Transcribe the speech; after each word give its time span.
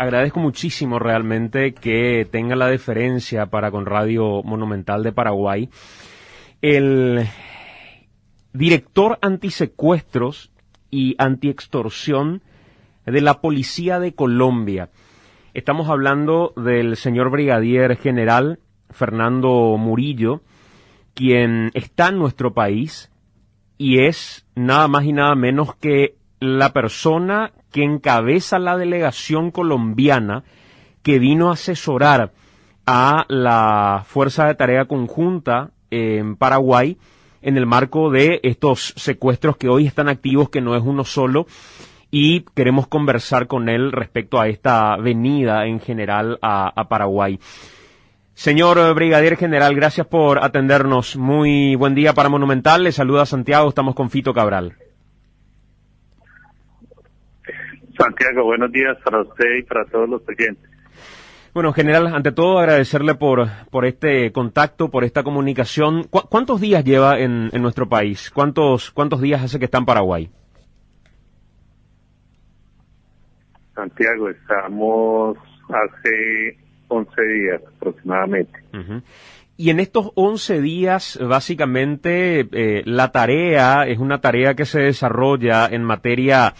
agradezco 0.00 0.40
muchísimo 0.40 0.98
realmente 0.98 1.74
que 1.74 2.26
tenga 2.30 2.56
la 2.56 2.68
deferencia 2.68 3.46
para 3.46 3.70
con 3.70 3.84
Radio 3.84 4.42
Monumental 4.42 5.02
de 5.02 5.12
Paraguay. 5.12 5.68
El 6.62 7.26
director 8.54 9.18
antisecuestros 9.20 10.52
y 10.90 11.16
antiextorsión 11.18 12.40
de 13.04 13.20
la 13.20 13.42
Policía 13.42 14.00
de 14.00 14.14
Colombia. 14.14 14.88
Estamos 15.52 15.90
hablando 15.90 16.54
del 16.56 16.96
señor 16.96 17.28
brigadier 17.28 17.98
general 17.98 18.58
Fernando 18.88 19.76
Murillo, 19.76 20.40
quien 21.12 21.72
está 21.74 22.08
en 22.08 22.18
nuestro 22.18 22.54
país 22.54 23.12
y 23.76 23.98
es 23.98 24.46
nada 24.54 24.88
más 24.88 25.04
y 25.04 25.12
nada 25.12 25.34
menos 25.34 25.74
que 25.76 26.16
la 26.40 26.72
persona 26.72 27.52
que 27.70 27.84
encabeza 27.84 28.58
la 28.58 28.76
delegación 28.76 29.50
colombiana 29.50 30.44
que 31.02 31.18
vino 31.18 31.50
a 31.50 31.54
asesorar 31.54 32.32
a 32.86 33.24
la 33.28 34.04
Fuerza 34.06 34.46
de 34.46 34.54
Tarea 34.54 34.86
Conjunta 34.86 35.70
en 35.90 36.36
Paraguay 36.36 36.98
en 37.42 37.56
el 37.56 37.66
marco 37.66 38.10
de 38.10 38.40
estos 38.42 38.92
secuestros 38.96 39.56
que 39.56 39.68
hoy 39.68 39.86
están 39.86 40.08
activos, 40.08 40.50
que 40.50 40.60
no 40.60 40.76
es 40.76 40.82
uno 40.82 41.04
solo, 41.04 41.46
y 42.10 42.40
queremos 42.54 42.86
conversar 42.86 43.46
con 43.46 43.68
él 43.68 43.92
respecto 43.92 44.40
a 44.40 44.48
esta 44.48 44.96
venida 44.96 45.66
en 45.66 45.80
general 45.80 46.38
a, 46.42 46.86
Paraguay. 46.88 47.38
Señor 48.34 48.94
Brigadier 48.94 49.36
General, 49.36 49.74
gracias 49.74 50.06
por 50.06 50.42
atendernos. 50.42 51.16
Muy 51.16 51.76
buen 51.76 51.94
día 51.94 52.14
para 52.14 52.28
Monumental. 52.28 52.82
Le 52.82 52.92
saluda 52.92 53.26
Santiago, 53.26 53.68
estamos 53.68 53.94
con 53.94 54.10
Fito 54.10 54.32
Cabral. 54.32 54.74
Santiago, 58.00 58.44
buenos 58.44 58.72
días 58.72 58.96
para 59.04 59.20
usted 59.20 59.58
y 59.58 59.62
para 59.62 59.84
todos 59.84 60.08
los 60.08 60.22
oyentes. 60.26 60.70
Bueno, 61.52 61.72
general, 61.72 62.06
ante 62.06 62.32
todo 62.32 62.58
agradecerle 62.58 63.14
por, 63.14 63.46
por 63.70 63.84
este 63.84 64.32
contacto, 64.32 64.90
por 64.90 65.04
esta 65.04 65.22
comunicación. 65.22 66.04
¿Cuántos 66.04 66.60
días 66.60 66.84
lleva 66.84 67.18
en, 67.18 67.50
en, 67.52 67.60
nuestro 67.60 67.88
país? 67.88 68.30
¿Cuántos, 68.30 68.90
¿Cuántos 68.92 69.20
días 69.20 69.42
hace 69.42 69.58
que 69.58 69.66
está 69.66 69.78
en 69.78 69.84
Paraguay? 69.84 70.30
Santiago, 73.74 74.30
estamos 74.30 75.36
hace 75.68 76.56
11 76.88 77.22
días 77.22 77.62
aproximadamente. 77.76 78.60
Y 79.56 79.70
en 79.70 79.80
estos 79.80 80.12
11 80.14 80.60
días, 80.62 81.18
básicamente, 81.20 82.48
eh, 82.52 82.82
la 82.86 83.12
tarea 83.12 83.86
es 83.86 83.98
una 83.98 84.20
tarea 84.20 84.54
que 84.54 84.64
se 84.64 84.80
desarrolla 84.80 85.66
en 85.66 85.84
materia 85.84 86.54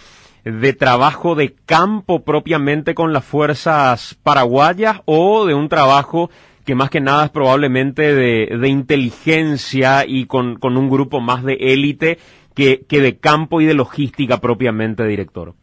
de 0.44 0.72
trabajo 0.72 1.34
de 1.34 1.54
campo 1.66 2.22
propiamente 2.24 2.94
con 2.94 3.12
las 3.12 3.24
fuerzas 3.24 4.18
paraguayas 4.22 5.00
o 5.04 5.46
de 5.46 5.54
un 5.54 5.68
trabajo 5.68 6.30
que 6.64 6.74
más 6.74 6.90
que 6.90 7.00
nada 7.00 7.24
es 7.24 7.30
probablemente 7.30 8.14
de, 8.14 8.68
inteligencia 8.68 10.06
y 10.06 10.26
con, 10.26 10.58
un 10.62 10.90
grupo 10.90 11.20
más 11.20 11.42
de 11.42 11.54
élite 11.54 12.18
que, 12.54 12.84
que 12.88 13.00
de 13.00 13.18
campo 13.18 13.60
y 13.60 13.66
de 13.66 13.74
logística 13.74 14.38
propiamente, 14.38 15.04
director? 15.04 15.54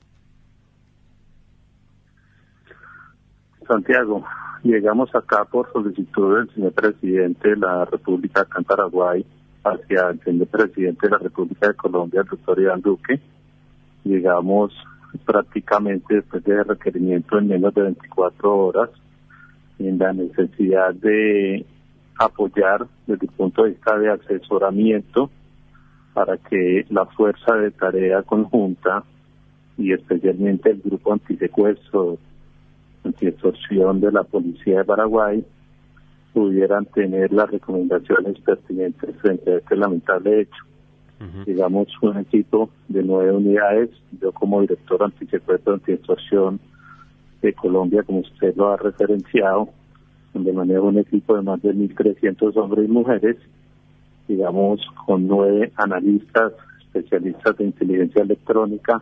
Santiago, 3.67 4.25
llegamos 4.64 5.14
acá 5.14 5.45
por 5.45 5.72
solicitud 5.72 6.38
del 6.38 6.53
señor 6.53 6.73
presidente 6.73 7.50
de 7.50 7.58
la 7.58 7.86
República 7.86 8.45
de 8.58 8.64
Paraguay 8.64 9.25
hacia 9.64 10.09
el 10.09 10.19
señor 10.22 10.47
presidente 10.47 11.08
de 11.08 11.12
la 11.12 11.17
República 11.19 11.67
de 11.67 11.73
Colombia, 11.75 12.22
el 12.22 12.28
doctor 12.28 12.59
Iván 12.59 12.81
Duque, 12.81 13.19
llegamos 14.08 14.73
prácticamente 15.25 16.16
después 16.16 16.44
de 16.44 16.63
requerimiento 16.63 17.38
en 17.38 17.47
menos 17.47 17.73
de 17.73 17.83
24 17.83 18.58
horas 18.58 18.89
en 19.80 19.97
la 19.97 20.13
necesidad 20.13 20.94
de 20.95 21.66
apoyar 22.19 22.88
desde 23.06 23.25
el 23.25 23.31
punto 23.34 23.63
de 23.63 23.72
vista 23.72 23.97
de 23.97 24.09
asesoramiento 24.09 25.29
para 26.13 26.38
que 26.38 26.85
la 26.90 27.06
fuerza 27.06 27.56
de 27.56 27.72
tarea 27.72 28.23
conjunta 28.23 29.03
y 29.78 29.94
especialmente 29.94 30.72
el 30.72 30.81
grupo 30.81 31.13
antisecuestro, 31.13 32.17
antiextorsión 33.03 34.01
de 34.01 34.12
la 34.12 34.23
policía 34.23 34.79
de 34.79 34.85
Paraguay 34.85 35.46
pudieran 36.34 36.85
tener 36.85 37.31
las 37.31 37.50
recomendaciones 37.51 38.40
pertinentes 38.40 39.16
frente 39.17 39.51
a 39.51 39.57
este 39.57 39.75
lamentable 39.75 40.41
hecho 40.41 40.63
digamos, 41.45 41.88
un 42.01 42.17
equipo 42.17 42.69
de 42.88 43.03
nueve 43.03 43.31
unidades. 43.31 43.89
Yo 44.22 44.31
como 44.31 44.61
director 44.61 45.03
antisecuestro, 45.03 45.73
antiextorsión 45.73 46.59
de 47.41 47.53
Colombia, 47.53 48.03
como 48.03 48.19
usted 48.19 48.55
lo 48.55 48.72
ha 48.72 48.78
referenciado, 48.78 49.69
donde 50.33 50.53
manejo 50.53 50.85
un 50.85 51.00
equipo 51.00 51.35
de 51.35 51.41
más 51.41 51.61
de 51.61 51.73
1.300 51.73 52.55
hombres 52.57 52.88
y 52.88 52.91
mujeres, 52.91 53.38
digamos, 54.28 54.81
con 55.05 55.28
nueve 55.28 55.72
analistas, 55.75 56.53
especialistas 56.81 57.57
de 57.57 57.66
inteligencia 57.66 58.22
electrónica, 58.22 59.01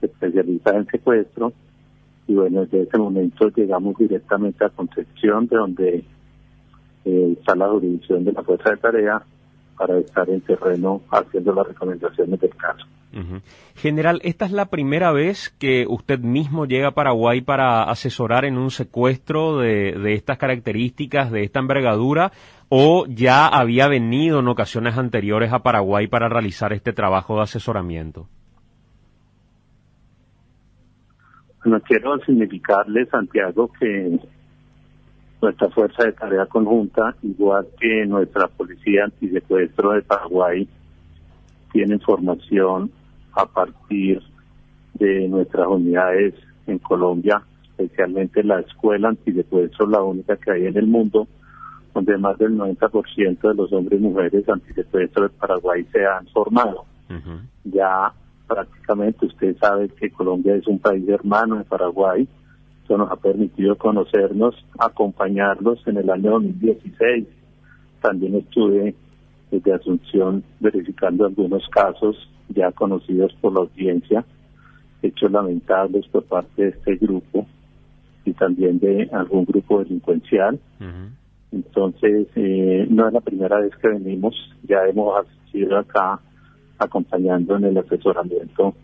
especialistas 0.00 0.74
en 0.74 0.86
secuestro. 0.86 1.52
Y 2.26 2.34
bueno, 2.34 2.62
desde 2.62 2.82
ese 2.82 2.98
momento 2.98 3.48
llegamos 3.50 3.96
directamente 3.98 4.64
a 4.64 4.70
Concepción, 4.70 5.46
de 5.46 5.56
donde 5.56 6.04
eh, 7.04 7.36
está 7.38 7.54
la 7.54 7.68
jurisdicción 7.68 8.24
de 8.24 8.32
la 8.32 8.42
Fuerza 8.42 8.70
de 8.70 8.76
Tarea, 8.78 9.22
para 9.76 9.98
estar 9.98 10.28
en 10.30 10.40
terreno 10.40 11.02
haciendo 11.10 11.52
las 11.52 11.66
recomendaciones 11.68 12.40
del 12.40 12.54
caso. 12.56 12.86
General, 13.76 14.20
¿esta 14.24 14.44
es 14.44 14.52
la 14.52 14.66
primera 14.66 15.10
vez 15.10 15.54
que 15.58 15.86
usted 15.88 16.18
mismo 16.18 16.66
llega 16.66 16.88
a 16.88 16.94
Paraguay 16.94 17.40
para 17.40 17.84
asesorar 17.84 18.44
en 18.44 18.58
un 18.58 18.70
secuestro 18.70 19.58
de, 19.58 19.92
de 19.92 20.14
estas 20.14 20.36
características, 20.36 21.30
de 21.30 21.42
esta 21.42 21.60
envergadura, 21.60 22.32
o 22.68 23.06
ya 23.06 23.46
había 23.46 23.88
venido 23.88 24.40
en 24.40 24.48
ocasiones 24.48 24.98
anteriores 24.98 25.52
a 25.52 25.60
Paraguay 25.60 26.08
para 26.08 26.28
realizar 26.28 26.74
este 26.74 26.92
trabajo 26.92 27.36
de 27.36 27.42
asesoramiento? 27.42 28.28
Bueno, 31.64 31.80
quiero 31.80 32.18
significarle, 32.18 33.06
Santiago, 33.06 33.70
que 33.80 34.20
nuestra 35.40 35.68
fuerza 35.70 36.04
de 36.04 36.12
tarea 36.12 36.46
conjunta, 36.46 37.14
igual 37.22 37.66
que 37.78 38.06
nuestra 38.06 38.48
policía 38.48 39.04
antisecuestro 39.04 39.92
de 39.92 40.02
Paraguay, 40.02 40.68
tiene 41.72 41.98
formación 41.98 42.90
a 43.32 43.44
partir 43.46 44.22
de 44.94 45.28
nuestras 45.28 45.66
unidades 45.68 46.34
en 46.66 46.78
Colombia, 46.78 47.42
especialmente 47.62 48.42
la 48.42 48.60
escuela 48.60 49.08
antisecuestro, 49.08 49.86
la 49.86 50.02
única 50.02 50.36
que 50.36 50.52
hay 50.52 50.66
en 50.66 50.76
el 50.76 50.86
mundo, 50.86 51.28
donde 51.94 52.16
más 52.16 52.38
del 52.38 52.56
90% 52.56 53.40
de 53.40 53.54
los 53.54 53.72
hombres 53.72 54.00
y 54.00 54.02
mujeres 54.02 54.48
antisecuestro 54.48 55.24
de 55.24 55.28
Paraguay 55.30 55.86
se 55.92 56.04
han 56.06 56.26
formado. 56.28 56.84
Ya 57.64 58.12
prácticamente 58.46 59.26
usted 59.26 59.56
sabe 59.58 59.88
que 59.88 60.10
Colombia 60.10 60.54
es 60.56 60.66
un 60.66 60.78
país 60.78 61.06
hermano 61.08 61.56
de 61.56 61.64
Paraguay, 61.64 62.26
esto 62.86 62.98
nos 62.98 63.10
ha 63.10 63.16
permitido 63.16 63.74
conocernos, 63.76 64.54
acompañarlos 64.78 65.84
en 65.88 65.96
el 65.96 66.08
año 66.08 66.30
2016. 66.30 67.26
También 68.00 68.36
estuve 68.36 68.94
desde 69.50 69.74
Asunción 69.74 70.44
verificando 70.60 71.26
algunos 71.26 71.68
casos 71.68 72.16
ya 72.48 72.70
conocidos 72.70 73.32
por 73.40 73.54
la 73.54 73.60
audiencia, 73.62 74.24
hechos 75.02 75.32
lamentables 75.32 76.06
por 76.06 76.26
parte 76.26 76.62
de 76.62 76.68
este 76.68 76.94
grupo 76.94 77.44
y 78.24 78.32
también 78.34 78.78
de 78.78 79.10
algún 79.12 79.44
grupo 79.46 79.80
delincuencial. 79.80 80.60
Entonces, 81.50 82.28
eh, 82.36 82.86
no 82.88 83.08
es 83.08 83.14
la 83.14 83.20
primera 83.20 83.58
vez 83.58 83.74
que 83.78 83.88
venimos, 83.88 84.36
ya 84.62 84.86
hemos 84.86 85.26
sido 85.50 85.76
acá 85.76 86.20
acompañando 86.78 87.56
en 87.56 87.64
el 87.64 87.78
asesoramiento 87.78 88.76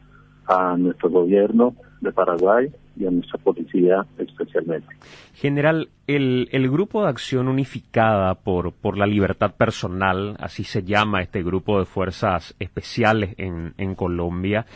a 0.48 0.76
nuestro 0.76 1.08
gobierno 1.08 1.76
de 2.00 2.10
Paraguay 2.10 2.68
y 2.96 3.06
a 3.06 3.10
nuestra 3.10 3.38
policía 3.38 4.04
especialmente. 4.18 4.88
General, 5.34 5.88
el, 6.06 6.48
el 6.52 6.70
Grupo 6.70 7.02
de 7.02 7.08
Acción 7.10 7.48
Unificada 7.48 8.34
por, 8.34 8.72
por 8.72 8.98
la 8.98 9.06
Libertad 9.06 9.54
Personal, 9.54 10.36
así 10.38 10.64
se 10.64 10.82
llama 10.82 11.22
este 11.22 11.42
grupo 11.42 11.78
de 11.78 11.86
fuerzas 11.86 12.54
especiales 12.58 13.34
en, 13.38 13.74
en 13.78 13.94
Colombia 13.94 14.66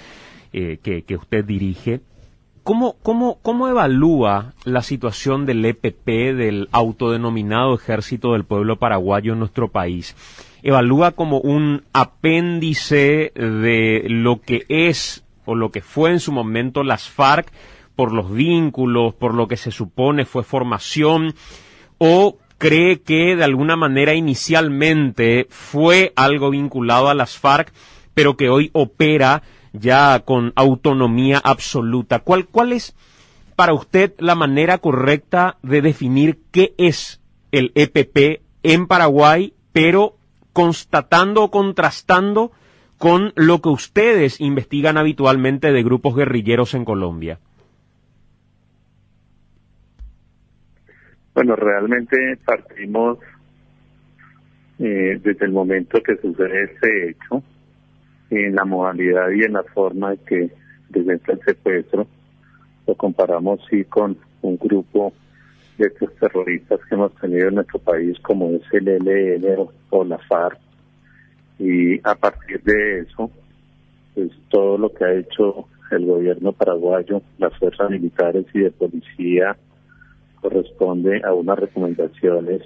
eh, 0.52 0.78
que, 0.82 1.02
que 1.02 1.16
usted 1.16 1.44
dirige, 1.44 2.00
¿Cómo, 2.66 2.96
cómo, 3.00 3.38
¿Cómo 3.42 3.68
evalúa 3.68 4.54
la 4.64 4.82
situación 4.82 5.46
del 5.46 5.64
EPP, 5.64 6.34
del 6.34 6.68
autodenominado 6.72 7.76
Ejército 7.76 8.32
del 8.32 8.42
Pueblo 8.42 8.74
Paraguayo 8.80 9.34
en 9.34 9.38
nuestro 9.38 9.68
país? 9.68 10.16
¿Evalúa 10.64 11.12
como 11.12 11.38
un 11.38 11.84
apéndice 11.92 13.30
de 13.36 14.06
lo 14.08 14.40
que 14.40 14.64
es 14.68 15.24
o 15.44 15.54
lo 15.54 15.70
que 15.70 15.80
fue 15.80 16.10
en 16.10 16.18
su 16.18 16.32
momento 16.32 16.82
las 16.82 17.08
FARC 17.08 17.52
por 17.96 18.12
los 18.12 18.30
vínculos, 18.30 19.14
por 19.14 19.34
lo 19.34 19.48
que 19.48 19.56
se 19.56 19.70
supone 19.70 20.26
fue 20.26 20.44
formación, 20.44 21.34
o 21.98 22.38
cree 22.58 23.00
que 23.00 23.36
de 23.36 23.44
alguna 23.44 23.76
manera 23.76 24.14
inicialmente 24.14 25.46
fue 25.50 26.12
algo 26.14 26.50
vinculado 26.50 27.08
a 27.08 27.14
las 27.14 27.38
FARC, 27.38 27.72
pero 28.14 28.36
que 28.36 28.48
hoy 28.48 28.70
opera 28.72 29.42
ya 29.72 30.20
con 30.20 30.52
autonomía 30.56 31.40
absoluta. 31.42 32.20
¿Cuál, 32.20 32.46
cuál 32.46 32.72
es, 32.72 32.94
para 33.56 33.74
usted 33.74 34.14
la 34.18 34.34
manera 34.34 34.78
correcta 34.78 35.58
de 35.62 35.82
definir 35.82 36.40
qué 36.50 36.74
es 36.78 37.20
el 37.52 37.72
EPP 37.74 38.42
en 38.62 38.86
Paraguay, 38.86 39.54
pero 39.72 40.16
constatando 40.52 41.44
o 41.44 41.50
contrastando 41.50 42.52
con 42.98 43.32
lo 43.36 43.60
que 43.60 43.68
ustedes 43.68 44.40
investigan 44.40 44.96
habitualmente 44.96 45.72
de 45.72 45.82
grupos 45.82 46.16
guerrilleros 46.16 46.74
en 46.74 46.84
Colombia? 46.84 47.38
Bueno, 51.36 51.54
realmente 51.54 52.38
partimos 52.46 53.18
eh, 54.78 55.20
desde 55.22 55.44
el 55.44 55.52
momento 55.52 56.02
que 56.02 56.16
sucede 56.16 56.64
este 56.64 57.10
hecho, 57.10 57.42
en 58.30 58.54
la 58.54 58.64
modalidad 58.64 59.28
y 59.28 59.42
en 59.42 59.52
la 59.52 59.62
forma 59.62 60.14
en 60.14 60.18
que 60.24 60.50
presenta 60.90 61.32
el 61.32 61.40
secuestro, 61.42 62.06
lo 62.86 62.94
comparamos 62.94 63.60
sí 63.68 63.84
con 63.84 64.16
un 64.40 64.56
grupo 64.56 65.12
de 65.76 65.88
estos 65.88 66.14
terroristas 66.14 66.80
que 66.88 66.94
hemos 66.94 67.14
tenido 67.16 67.48
en 67.48 67.56
nuestro 67.56 67.80
país 67.80 68.18
como 68.20 68.52
es 68.52 68.62
el 68.72 68.88
ELN 68.88 69.68
o 69.90 70.04
la 70.04 70.16
FARC. 70.16 70.58
Y 71.58 71.98
a 72.02 72.14
partir 72.14 72.62
de 72.62 73.00
eso 73.00 73.30
pues 74.14 74.30
todo 74.48 74.78
lo 74.78 74.90
que 74.90 75.04
ha 75.04 75.12
hecho 75.12 75.68
el 75.90 76.06
gobierno 76.06 76.52
paraguayo, 76.52 77.20
las 77.36 77.54
fuerzas 77.58 77.90
militares 77.90 78.46
y 78.54 78.60
de 78.60 78.70
policía 78.70 79.54
corresponde 80.40 81.22
a 81.24 81.32
unas 81.32 81.58
recomendaciones 81.58 82.62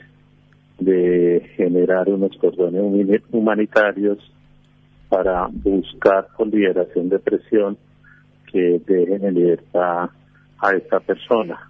de 0.78 1.46
generar 1.56 2.08
unos 2.08 2.36
cordones 2.38 3.22
humanitarios 3.30 4.18
para 5.08 5.48
buscar 5.50 6.28
con 6.36 6.50
liberación 6.50 7.08
de 7.08 7.18
presión 7.18 7.76
que 8.50 8.80
dejen 8.86 9.24
en 9.24 9.34
libertad 9.34 10.10
a 10.58 10.70
esta 10.70 11.00
persona. 11.00 11.68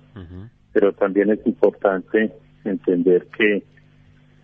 Pero 0.72 0.92
también 0.92 1.30
es 1.30 1.44
importante 1.46 2.32
entender 2.64 3.26
que 3.36 3.62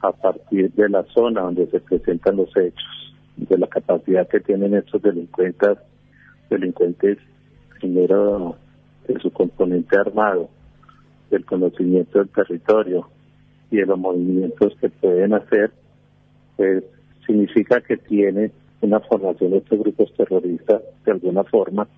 a 0.00 0.12
partir 0.12 0.72
de 0.72 0.88
la 0.88 1.04
zona 1.04 1.42
donde 1.42 1.66
se 1.66 1.80
presentan 1.80 2.36
los 2.36 2.54
hechos, 2.56 3.14
de 3.36 3.58
la 3.58 3.66
capacidad 3.66 4.26
que 4.28 4.40
tienen 4.40 4.74
estos 4.74 5.02
delincuentes, 5.02 5.78
delincuentes 6.48 7.18
primero 7.78 8.56
de 9.06 9.20
su 9.20 9.30
componente 9.30 9.96
armado, 9.98 10.48
del 11.30 11.44
conocimiento 11.44 12.18
del 12.18 12.28
territorio 12.28 13.08
y 13.70 13.76
de 13.76 13.86
los 13.86 13.98
movimientos 13.98 14.76
que 14.80 14.88
pueden 14.88 15.34
hacer, 15.34 15.70
pues 16.56 16.84
significa 17.26 17.80
que 17.80 17.96
tienen 17.96 18.52
una 18.80 19.00
formación 19.00 19.50
de 19.50 19.58
estos 19.58 19.78
grupos 19.78 20.12
terroristas 20.14 20.82
de 21.04 21.12
alguna 21.12 21.44
forma 21.44 21.88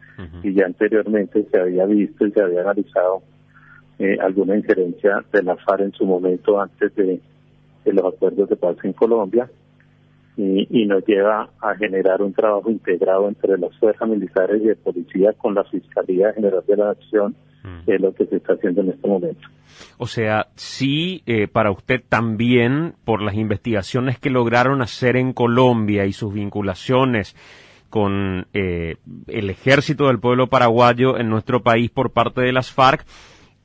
y 0.43 0.53
ya 0.53 0.67
anteriormente 0.67 1.47
se 1.51 1.61
había 1.61 1.87
visto 1.87 2.27
y 2.27 2.33
se 2.33 2.43
había 2.43 2.63
analizado 2.63 3.23
eh, 3.99 4.17
alguna 4.21 4.57
injerencia 4.57 5.25
de 5.33 5.43
la 5.43 5.57
FARC 5.57 5.81
en 5.81 5.93
su 5.93 6.05
momento 6.07 6.61
antes 6.61 6.95
de, 6.95 7.21
los 7.85 8.15
acuerdos 8.15 8.49
de 8.49 8.57
paz 8.57 8.77
en 8.83 8.93
Colombia 8.93 9.51
y, 10.37 10.87
nos 10.87 11.05
lleva 11.05 11.51
a 11.61 11.75
generar 11.75 12.23
un 12.23 12.33
trabajo 12.33 12.71
integrado 12.71 13.27
entre 13.27 13.59
las 13.59 13.77
fuerzas 13.79 14.09
militares 14.09 14.63
y 14.63 14.67
de 14.67 14.77
policía 14.77 15.33
con 15.33 15.55
la 15.55 15.65
Fiscalía 15.65 16.33
General 16.33 16.63
de 16.65 16.77
la 16.77 16.95
Nación 16.95 17.35
que 17.85 17.95
es 17.95 18.01
lo 18.01 18.15
que 18.15 18.27
se 18.27 18.37
está 18.37 18.55
haciendo 18.55 18.83
en 18.83 18.91
este 18.91 19.09
momento. 19.09 19.49
O 19.99 20.07
sea, 20.07 20.49
sí, 20.55 21.23
eh, 21.27 21.49
para 21.49 21.71
usted 21.71 22.03
también, 22.09 22.95
por 23.05 23.23
las 23.23 23.35
investigaciones 23.35 24.19
que 24.19 24.31
lograron 24.31 24.83
hacer 24.83 25.17
en 25.17 25.33
Colombia 25.33 26.07
y 26.07 26.13
sus 26.13 26.33
vinculaciones 26.33 27.37
con 27.91 28.47
eh, 28.53 28.97
el 29.27 29.51
ejército 29.51 30.09
del 30.09 30.21
pueblo 30.21 30.49
paraguayo 30.49 31.19
en 31.19 31.29
nuestro 31.29 31.63
país 31.63 31.91
por 31.91 32.13
parte 32.13 32.43
de 32.43 32.53
las 32.53 32.71
FARC, 32.71 33.05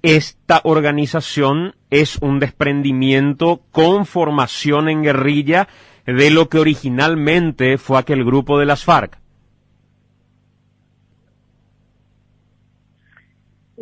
esta 0.02 0.62
organización 0.64 1.76
es 1.90 2.18
un 2.18 2.40
desprendimiento 2.40 3.62
con 3.72 4.06
formación 4.06 4.90
en 4.90 5.04
guerrilla 5.04 5.68
de 6.06 6.30
lo 6.30 6.50
que 6.50 6.60
originalmente 6.60 7.78
fue 7.78 8.00
aquel 8.00 8.26
grupo 8.26 8.60
de 8.60 8.66
las 8.66 8.84
FARC. 8.84 9.23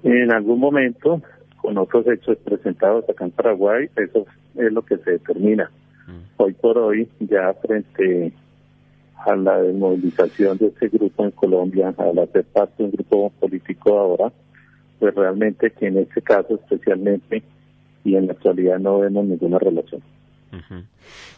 En 0.03 0.31
algún 0.31 0.59
momento, 0.59 1.21
con 1.57 1.77
otros 1.77 2.07
hechos 2.07 2.37
presentados 2.37 3.07
acá 3.09 3.25
en 3.25 3.31
Paraguay, 3.31 3.89
eso 3.95 4.25
es 4.55 4.71
lo 4.71 4.81
que 4.83 4.97
se 4.97 5.11
determina. 5.11 5.69
Mm. 6.07 6.41
Hoy 6.41 6.53
por 6.53 6.77
hoy, 6.77 7.07
ya 7.19 7.53
frente 7.53 8.33
a 9.25 9.35
la 9.35 9.61
desmovilización 9.61 10.57
de 10.57 10.67
este 10.67 10.89
grupo 10.89 11.23
en 11.23 11.31
Colombia, 11.31 11.93
a 11.97 12.13
la 12.13 12.25
ser 12.27 12.45
parte 12.45 12.73
de 12.79 12.85
un 12.85 12.91
grupo 12.91 13.29
político 13.39 13.99
ahora, 13.99 14.31
pues 14.99 15.13
realmente 15.13 15.71
que 15.71 15.87
en 15.87 15.97
este 15.97 16.21
caso 16.21 16.55
especialmente 16.55 17.43
y 18.03 18.15
en 18.15 18.27
la 18.27 18.33
actualidad 18.33 18.79
no 18.79 18.99
vemos 18.99 19.25
ninguna 19.25 19.59
relación. 19.59 20.01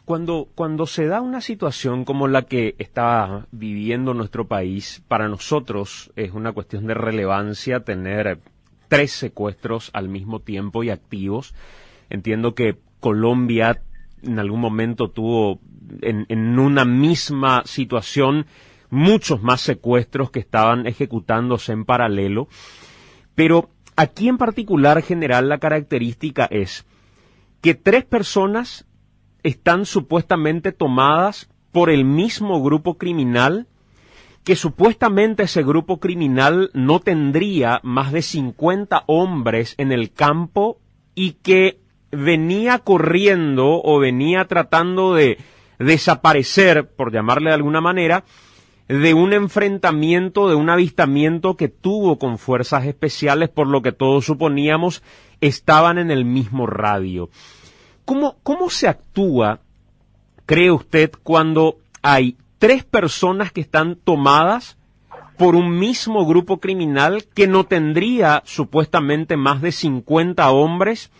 Cuando, 0.05 0.47
cuando 0.55 0.87
se 0.87 1.05
da 1.05 1.21
una 1.21 1.39
situación 1.39 2.03
como 2.03 2.27
la 2.27 2.43
que 2.43 2.75
está 2.79 3.45
viviendo 3.51 4.13
nuestro 4.13 4.47
país, 4.47 5.03
para 5.07 5.27
nosotros 5.27 6.11
es 6.15 6.31
una 6.31 6.51
cuestión 6.51 6.87
de 6.87 6.95
relevancia 6.95 7.81
tener 7.81 8.39
tres 8.93 9.11
secuestros 9.11 9.89
al 9.93 10.07
mismo 10.07 10.39
tiempo 10.39 10.83
y 10.83 10.91
activos. 10.91 11.55
Entiendo 12.11 12.53
que 12.53 12.77
Colombia 12.99 13.81
en 14.21 14.37
algún 14.37 14.59
momento 14.59 15.09
tuvo 15.09 15.59
en, 16.01 16.59
una 16.59 16.85
misma 16.85 17.63
situación 17.65 18.45
muchos 18.91 19.41
más 19.41 19.61
secuestros 19.61 20.29
que 20.29 20.39
estaban 20.39 20.85
ejecutándose 20.85 21.71
en 21.71 21.85
paralelo. 21.85 22.47
Pero 23.33 23.71
aquí 23.95 24.29
en 24.29 24.37
particular, 24.37 25.01
general, 25.01 25.49
la 25.49 25.57
característica 25.57 26.45
es 26.45 26.85
que 27.61 27.73
tres 27.73 28.05
personas 28.05 28.85
están 29.41 29.87
supuestamente 29.87 30.71
tomadas 30.71 31.49
por 31.71 31.89
el 31.89 32.05
mismo 32.05 32.61
grupo 32.61 32.99
criminal 32.99 33.65
que 34.43 34.55
supuestamente 34.55 35.43
ese 35.43 35.63
grupo 35.63 35.99
criminal 35.99 36.69
no 36.73 36.99
tendría 36.99 37.79
más 37.83 38.11
de 38.11 38.21
50 38.21 39.03
hombres 39.07 39.75
en 39.77 39.91
el 39.91 40.11
campo 40.11 40.79
y 41.15 41.33
que 41.33 41.79
venía 42.11 42.79
corriendo 42.79 43.81
o 43.83 43.99
venía 43.99 44.45
tratando 44.45 45.13
de 45.13 45.37
desaparecer, 45.79 46.87
por 46.87 47.11
llamarle 47.11 47.49
de 47.49 47.55
alguna 47.55 47.81
manera, 47.81 48.23
de 48.87 49.13
un 49.13 49.33
enfrentamiento, 49.33 50.49
de 50.49 50.55
un 50.55 50.69
avistamiento 50.69 51.55
que 51.55 51.69
tuvo 51.69 52.19
con 52.19 52.37
fuerzas 52.37 52.85
especiales, 52.85 53.49
por 53.49 53.67
lo 53.67 53.81
que 53.81 53.91
todos 53.91 54.25
suponíamos 54.25 55.03
estaban 55.41 55.97
en 55.97 56.11
el 56.11 56.25
mismo 56.25 56.67
radio. 56.67 57.29
¿Cómo, 58.05 58.37
cómo 58.43 58.69
se 58.69 58.87
actúa, 58.87 59.61
cree 60.45 60.71
usted, 60.71 61.11
cuando 61.23 61.77
hay 62.01 62.35
tres 62.63 62.85
personas 62.85 63.51
que 63.51 63.59
están 63.59 63.97
tomadas 63.97 64.77
por 65.37 65.53
un 65.53 65.79
mismo 65.79 66.25
grupo 66.25 66.61
criminal 66.61 67.25
que 67.35 67.45
no 67.45 67.65
tendría 67.65 68.41
supuestamente 68.45 69.35
más 69.35 69.61
de 69.61 69.73
50 69.73 70.49
hombres 70.49 71.11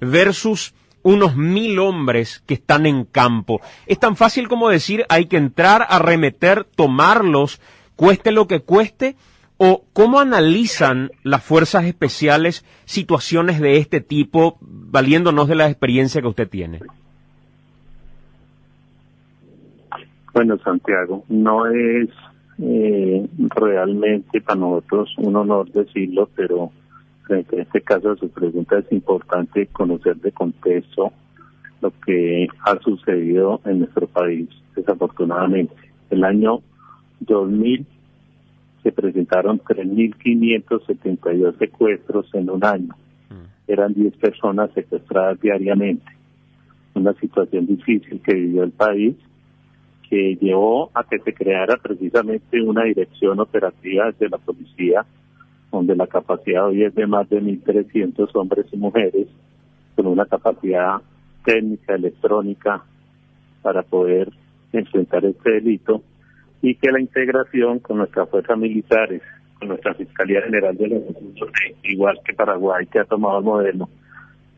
versus 0.00 0.72
unos 1.02 1.34
mil 1.34 1.80
hombres 1.80 2.44
que 2.46 2.54
están 2.54 2.86
en 2.86 3.06
campo. 3.06 3.60
Es 3.86 3.98
tan 3.98 4.14
fácil 4.14 4.46
como 4.46 4.68
decir 4.68 5.04
hay 5.08 5.26
que 5.26 5.36
entrar, 5.36 5.84
arremeter, 5.90 6.62
tomarlos, 6.62 7.60
cueste 7.96 8.30
lo 8.30 8.46
que 8.46 8.60
cueste, 8.60 9.16
o 9.56 9.86
cómo 9.94 10.20
analizan 10.20 11.10
las 11.24 11.42
fuerzas 11.42 11.86
especiales 11.86 12.64
situaciones 12.84 13.58
de 13.58 13.78
este 13.78 14.00
tipo, 14.00 14.58
valiéndonos 14.60 15.48
de 15.48 15.56
la 15.56 15.66
experiencia 15.66 16.20
que 16.20 16.28
usted 16.28 16.48
tiene. 16.48 16.78
Bueno, 20.34 20.58
Santiago, 20.58 21.24
no 21.28 21.66
es 21.66 22.08
eh, 22.58 23.24
realmente 23.54 24.40
para 24.40 24.58
nosotros 24.58 25.14
un 25.18 25.36
honor 25.36 25.70
decirlo, 25.70 26.28
pero 26.34 26.72
en 27.28 27.46
este 27.52 27.80
caso 27.82 28.10
de 28.14 28.20
su 28.20 28.28
pregunta 28.30 28.80
es 28.80 28.90
importante 28.90 29.68
conocer 29.68 30.16
de 30.16 30.32
contexto 30.32 31.12
lo 31.80 31.92
que 32.04 32.48
ha 32.66 32.76
sucedido 32.80 33.60
en 33.64 33.78
nuestro 33.78 34.08
país, 34.08 34.48
desafortunadamente. 34.74 35.72
El 36.10 36.24
año 36.24 36.62
2000 37.20 37.86
se 38.82 38.90
presentaron 38.90 39.60
3.572 39.60 41.58
secuestros 41.58 42.28
en 42.34 42.50
un 42.50 42.64
año. 42.64 42.96
Mm. 43.30 43.70
Eran 43.70 43.94
10 43.94 44.16
personas 44.16 44.72
secuestradas 44.74 45.40
diariamente. 45.40 46.06
Una 46.94 47.12
situación 47.14 47.66
difícil 47.66 48.20
que 48.20 48.34
vivió 48.34 48.64
el 48.64 48.72
país 48.72 49.14
que 50.08 50.36
llevó 50.40 50.90
a 50.94 51.04
que 51.04 51.18
se 51.18 51.32
creara 51.32 51.76
precisamente 51.76 52.60
una 52.60 52.84
dirección 52.84 53.40
operativa 53.40 54.12
de 54.18 54.28
la 54.28 54.38
policía, 54.38 55.04
donde 55.70 55.96
la 55.96 56.06
capacidad 56.06 56.66
hoy 56.66 56.84
es 56.84 56.94
de 56.94 57.06
más 57.06 57.28
de 57.28 57.40
1.300 57.42 58.28
hombres 58.34 58.66
y 58.72 58.76
mujeres, 58.76 59.26
con 59.96 60.06
una 60.06 60.24
capacidad 60.26 60.98
técnica, 61.44 61.94
electrónica, 61.94 62.84
para 63.62 63.82
poder 63.82 64.30
enfrentar 64.72 65.24
este 65.24 65.52
delito, 65.52 66.02
y 66.62 66.74
que 66.76 66.90
la 66.90 67.00
integración 67.00 67.78
con 67.78 67.98
nuestras 67.98 68.28
fuerzas 68.28 68.58
militares, 68.58 69.22
con 69.58 69.68
nuestra 69.68 69.94
Fiscalía 69.94 70.42
General 70.42 70.76
de 70.76 70.88
los 70.88 71.02
igual 71.82 72.20
que 72.24 72.34
Paraguay, 72.34 72.86
que 72.86 73.00
ha 73.00 73.04
tomado 73.04 73.38
el 73.38 73.44
modelo, 73.44 73.88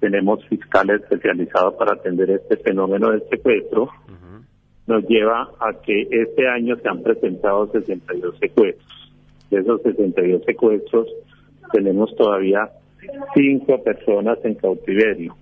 tenemos 0.00 0.45
fiscales 0.47 1.03
especializados 1.03 1.75
para 1.75 1.95
atender 1.95 2.31
este 2.31 2.57
fenómeno 2.59 3.11
del 3.11 3.23
secuestro, 3.29 3.91
nos 4.87 5.05
lleva 5.09 5.50
a 5.61 5.73
que 5.83 6.09
este 6.11 6.49
año 6.49 6.76
se 6.76 6.88
han 6.88 7.02
presentado 7.02 7.71
62 7.73 8.38
secuestros. 8.38 9.12
De 9.50 9.59
esos 9.59 9.83
62 9.83 10.45
secuestros, 10.45 11.09
tenemos 11.73 12.14
todavía 12.16 12.71
cinco 13.35 13.83
personas 13.83 14.38
en 14.45 14.55
cautiverio. 14.55 15.37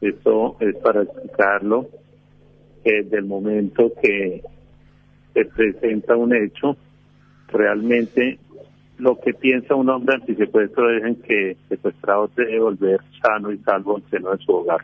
Esto 0.00 0.56
es 0.60 0.76
para 0.76 1.02
explicarlo 1.02 1.86
que 2.84 3.02
desde 3.02 3.18
el 3.18 3.26
momento 3.26 3.92
que 4.00 4.42
se 5.34 5.44
presenta 5.44 6.16
un 6.16 6.34
hecho, 6.34 6.76
realmente 7.48 8.38
lo 8.98 9.18
que 9.20 9.34
piensa 9.34 9.74
un 9.74 9.88
hombre 9.88 10.16
antisecuestro 10.16 10.90
es 10.96 11.04
en 11.04 11.16
que 11.16 11.50
el 11.52 11.56
secuestrado 11.68 12.30
debe 12.36 12.60
volver 12.60 13.00
sano 13.22 13.52
y 13.52 13.58
salvo 13.58 13.96
al 13.96 14.02
seno 14.10 14.30
de 14.30 14.38
su 14.38 14.52
hogar. 14.52 14.80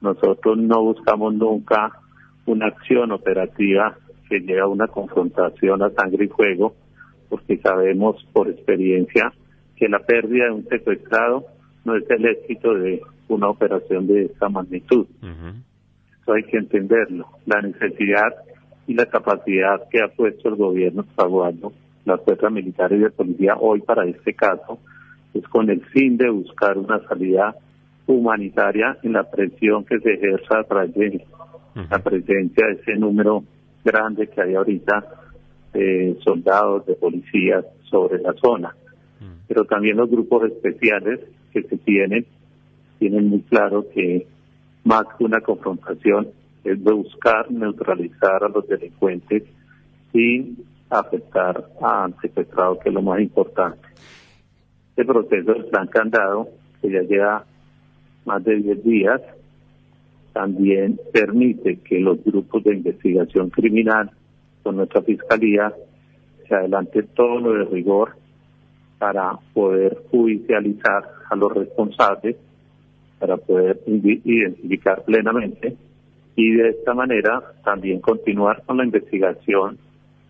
Nosotros 0.00 0.58
no 0.58 0.82
buscamos 0.82 1.34
nunca 1.34 1.90
una 2.48 2.66
acción 2.66 3.12
operativa 3.12 3.96
que 4.28 4.40
lleve 4.40 4.60
a 4.60 4.66
una 4.66 4.88
confrontación 4.88 5.82
a 5.82 5.90
sangre 5.90 6.24
y 6.24 6.28
fuego, 6.28 6.74
porque 7.28 7.58
sabemos 7.58 8.26
por 8.32 8.48
experiencia 8.48 9.32
que 9.76 9.88
la 9.88 10.00
pérdida 10.00 10.46
de 10.46 10.52
un 10.52 10.68
secuestrado 10.68 11.44
no 11.84 11.94
es 11.96 12.08
el 12.10 12.24
éxito 12.24 12.74
de 12.74 13.02
una 13.28 13.48
operación 13.48 14.06
de 14.06 14.24
esta 14.24 14.48
magnitud. 14.48 15.06
Eso 16.22 16.32
hay 16.32 16.42
que 16.44 16.56
entenderlo. 16.56 17.26
La 17.46 17.60
necesidad 17.60 18.34
y 18.86 18.94
la 18.94 19.06
capacidad 19.06 19.86
que 19.90 20.02
ha 20.02 20.08
puesto 20.08 20.48
el 20.48 20.56
gobierno 20.56 21.04
paraguayo, 21.14 21.72
las 22.06 22.22
fuerzas 22.22 22.50
militares 22.50 22.98
y 22.98 23.02
de 23.04 23.10
policía 23.10 23.56
hoy 23.56 23.80
para 23.82 24.06
este 24.06 24.32
caso, 24.32 24.78
es 25.34 25.46
con 25.48 25.68
el 25.68 25.84
fin 25.86 26.16
de 26.16 26.30
buscar 26.30 26.78
una 26.78 26.98
salida 27.06 27.54
humanitaria 28.06 28.96
en 29.02 29.12
la 29.12 29.30
presión 29.30 29.84
que 29.84 30.00
se 30.00 30.14
ejerza 30.14 30.60
a 30.60 30.64
través 30.64 30.94
de 30.94 31.06
la 31.90 31.98
presencia 31.98 32.66
de 32.66 32.72
ese 32.72 32.96
número 32.96 33.44
grande 33.84 34.26
que 34.28 34.40
hay 34.40 34.54
ahorita 34.54 35.04
de 35.72 36.18
soldados, 36.24 36.86
de 36.86 36.94
policías 36.94 37.64
sobre 37.84 38.20
la 38.20 38.32
zona. 38.34 38.74
Pero 39.46 39.64
también 39.64 39.96
los 39.96 40.10
grupos 40.10 40.50
especiales 40.50 41.20
que 41.52 41.62
se 41.62 41.76
tienen, 41.78 42.26
tienen 42.98 43.28
muy 43.28 43.40
claro 43.42 43.86
que 43.94 44.26
más 44.84 45.04
que 45.16 45.24
una 45.24 45.40
confrontación 45.40 46.28
es 46.64 46.82
buscar 46.82 47.50
neutralizar 47.50 48.44
a 48.44 48.48
los 48.48 48.66
delincuentes 48.66 49.44
sin 50.12 50.64
afectar 50.90 51.68
a 51.80 52.08
secuestrados, 52.20 52.78
que 52.78 52.88
es 52.88 52.94
lo 52.94 53.02
más 53.02 53.20
importante. 53.20 53.86
Este 54.90 55.04
proceso 55.04 55.52
del 55.52 55.66
plan 55.66 55.86
candado, 55.86 56.48
que 56.82 56.90
ya 56.90 57.02
lleva 57.02 57.44
más 58.24 58.42
de 58.44 58.56
10 58.56 58.84
días, 58.84 59.20
también 60.38 61.00
permite 61.12 61.80
que 61.80 61.98
los 61.98 62.22
grupos 62.22 62.62
de 62.62 62.72
investigación 62.72 63.50
criminal 63.50 64.08
con 64.62 64.76
nuestra 64.76 65.02
fiscalía 65.02 65.74
se 66.46 66.54
adelante 66.54 67.02
todo 67.02 67.40
lo 67.40 67.54
de 67.54 67.64
rigor 67.64 68.12
para 69.00 69.32
poder 69.52 69.98
judicializar 70.12 71.02
a 71.28 71.34
los 71.34 71.52
responsables, 71.52 72.36
para 73.18 73.36
poder 73.36 73.80
identificar 73.88 75.02
plenamente 75.02 75.76
y 76.36 76.52
de 76.52 76.68
esta 76.68 76.94
manera 76.94 77.42
también 77.64 78.00
continuar 78.00 78.62
con 78.64 78.76
la 78.76 78.84
investigación 78.84 79.76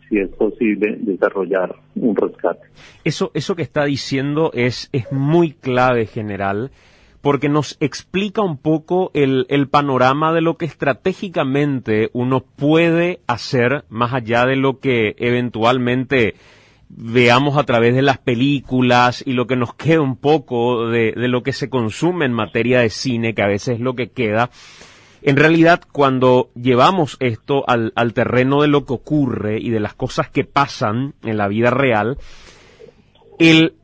si 0.09 0.21
es 0.21 0.31
posible 0.31 0.97
desarrollar 1.01 1.75
un 1.97 2.17
rescate. 2.17 2.67
Eso, 3.05 3.31
eso 3.35 3.55
que 3.55 3.61
está 3.61 3.85
diciendo 3.85 4.53
es, 4.55 4.89
es 4.91 5.13
muy 5.13 5.53
clave, 5.53 6.07
general, 6.07 6.71
porque 7.21 7.49
nos 7.49 7.77
explica 7.81 8.43
un 8.43 8.59
poco 8.59 9.11
el, 9.15 9.47
panorama 9.71 10.33
de 10.33 10.41
lo 10.41 10.57
que 10.57 10.67
estratégicamente 10.67 12.11
uno 12.13 12.41
puede 12.41 13.21
hacer 13.27 13.85
más 13.89 14.15
allá 14.15 14.47
de 14.47 14.57
lo 14.57 14.79
que 14.79 15.15
eventualmente 15.19 16.35
veamos 16.89 17.59
a 17.59 17.65
través 17.65 17.95
de 17.95 18.03
las 18.03 18.19
películas 18.19 19.23
y 19.27 19.33
lo 19.33 19.47
que 19.47 19.57
nos 19.57 19.75
queda 19.75 20.01
un 20.01 20.17
poco 20.17 20.89
de 20.89 21.13
lo 21.17 21.43
que 21.43 21.53
se 21.53 21.69
consume 21.69 22.25
en 22.25 22.33
materia 22.33 22.81
de 22.81 22.91
cine, 22.91 23.35
que 23.35 23.43
a 23.43 23.49
veces 23.49 23.77
es 23.77 23.81
lo 23.81 23.95
que 23.95 24.11
queda. 24.11 24.51
En 25.23 25.37
realidad, 25.37 25.83
cuando 25.91 26.51
llevamos 26.55 27.17
esto 27.21 27.65
al, 27.69 27.93
terreno 28.15 28.63
de 28.63 28.69
lo 28.69 28.85
que 28.85 28.93
ocurre 28.93 29.59
y 29.59 29.71
de 29.71 29.81
las 29.81 29.95
cosas 29.95 30.31
que 30.31 30.45
pasan 30.45 31.15
en 31.23 31.37
la 31.37 31.49
vida 31.49 31.71
real, 31.71 32.19
el 33.39 33.75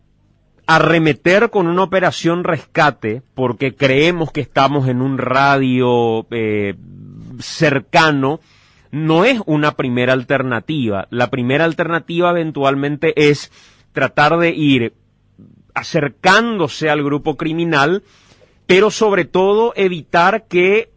arremeter 0.66 1.50
con 1.50 1.66
una 1.66 1.82
operación 1.82 2.44
rescate, 2.44 3.22
porque 3.34 3.74
creemos 3.74 4.32
que 4.32 4.40
estamos 4.40 4.88
en 4.88 5.02
un 5.02 5.18
radio 5.18 6.26
eh, 6.30 6.74
cercano, 7.38 8.40
no 8.90 9.24
es 9.24 9.40
una 9.46 9.72
primera 9.72 10.12
alternativa. 10.12 11.08
La 11.10 11.30
primera 11.30 11.64
alternativa 11.64 12.30
eventualmente 12.30 13.28
es 13.28 13.50
tratar 13.92 14.38
de 14.38 14.50
ir 14.50 14.94
acercándose 15.74 16.88
al 16.88 17.02
grupo 17.02 17.36
criminal, 17.36 18.04
pero 18.66 18.90
sobre 18.90 19.24
todo 19.24 19.72
evitar 19.76 20.46
que 20.46 20.90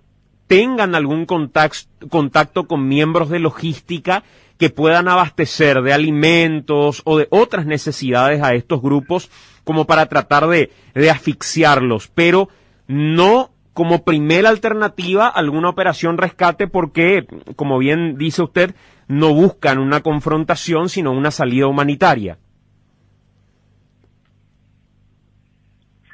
tengan 0.47 0.95
algún 0.95 1.25
contacto, 1.25 2.67
con 2.67 2.87
miembros 2.87 3.29
de 3.29 3.39
logística 3.39 4.23
que 4.57 4.69
puedan 4.69 5.07
abastecer 5.07 5.81
de 5.81 5.93
alimentos 5.93 7.01
o 7.05 7.17
de 7.17 7.27
otras 7.29 7.65
necesidades 7.65 8.41
a 8.41 8.53
estos 8.55 8.81
grupos 8.81 9.29
como 9.67 9.85
para 9.85 10.05
tratar 10.05 10.47
de, 10.47 10.71
asfixiarlos, 11.09 12.07
pero 12.07 12.47
no 12.87 13.49
como 13.73 14.05
primera 14.05 14.47
alternativa 14.47 15.27
alguna 15.27 15.69
operación 15.69 16.17
rescate 16.17 16.67
porque, 16.67 17.27
como 17.57 17.77
bien 17.77 18.17
dice 18.17 18.43
usted, 18.43 18.75
no 19.09 19.33
buscan 19.33 19.77
una 19.79 19.99
confrontación, 19.99 20.87
sino 20.87 21.11
una 21.11 21.31
salida 21.31 21.67
humanitaria. 21.67 22.37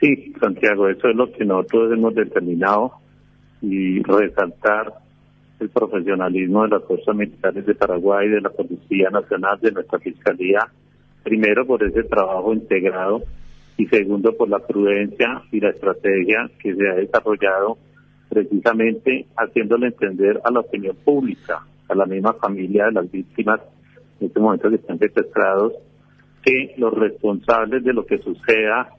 Sí, 0.02 0.34
Santiago, 0.42 0.90
eso 0.90 1.08
es 1.08 1.16
lo 1.16 1.32
que 1.32 1.46
nosotros 1.46 1.94
hemos 1.94 2.16
determinado 2.16 2.94
y 3.62 4.02
resaltar 4.02 4.96
el 5.60 5.70
profesionalismo 5.70 6.64
de 6.64 6.70
las 6.70 6.84
fuerzas 6.86 7.16
militares 7.16 7.68
de 7.68 7.76
Paraguay, 7.76 8.30
de 8.30 8.42
la 8.42 8.50
Policía 8.50 9.12
Nacional, 9.12 9.60
de 9.62 9.72
nuestra 9.72 10.00
Fiscalía, 10.00 10.68
primero 11.24 11.68
por 11.68 11.84
ese 11.84 12.04
trabajo 12.04 12.52
integrado 12.52 13.22
y 13.78 13.88
segundo 13.88 14.36
por 14.36 14.50
la 14.50 14.60
prudencia 14.60 15.44
y 15.52 15.60
la 15.60 15.70
estrategia 15.70 16.50
que 16.60 16.76
se 16.76 16.90
ha 16.90 16.96
desarrollado 16.96 17.78
precisamente 18.30 19.28
haciéndole 19.38 19.88
entender 19.88 20.40
a 20.44 20.52
la 20.52 20.62
opinión 20.62 20.96
pública, 21.04 21.66
a 21.88 21.96
la 21.96 22.06
misma 22.06 22.34
familia 22.34 22.86
de 22.86 22.94
las 22.94 23.12
víctimas 23.12 23.62
en 24.20 24.28
este 24.28 24.40
momento 24.40 24.70
que 24.70 24.76
están 24.76 25.00
secuestrados, 25.00 25.74
que 26.42 26.74
los 26.78 26.94
responsables 26.94 27.84
de 27.84 27.94
lo 27.94 28.06
que 28.06 28.18
suceda 28.18 28.90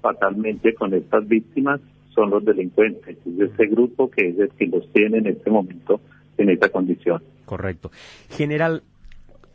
fatalmente 0.00 0.74
con 0.74 0.94
estas 0.94 1.26
víctimas 1.26 1.80
son 2.14 2.30
los 2.30 2.44
delincuentes, 2.44 3.18
es 3.26 3.50
ese 3.52 3.66
grupo 3.66 4.10
que 4.10 4.28
es 4.28 4.38
el 4.38 4.50
que 4.50 4.66
los 4.66 4.90
tiene 4.92 5.18
en 5.18 5.26
este 5.26 5.50
momento 5.50 6.00
en 6.38 6.50
esta 6.50 6.68
condición. 6.68 7.22
Correcto. 7.44 7.90
General, 8.30 8.82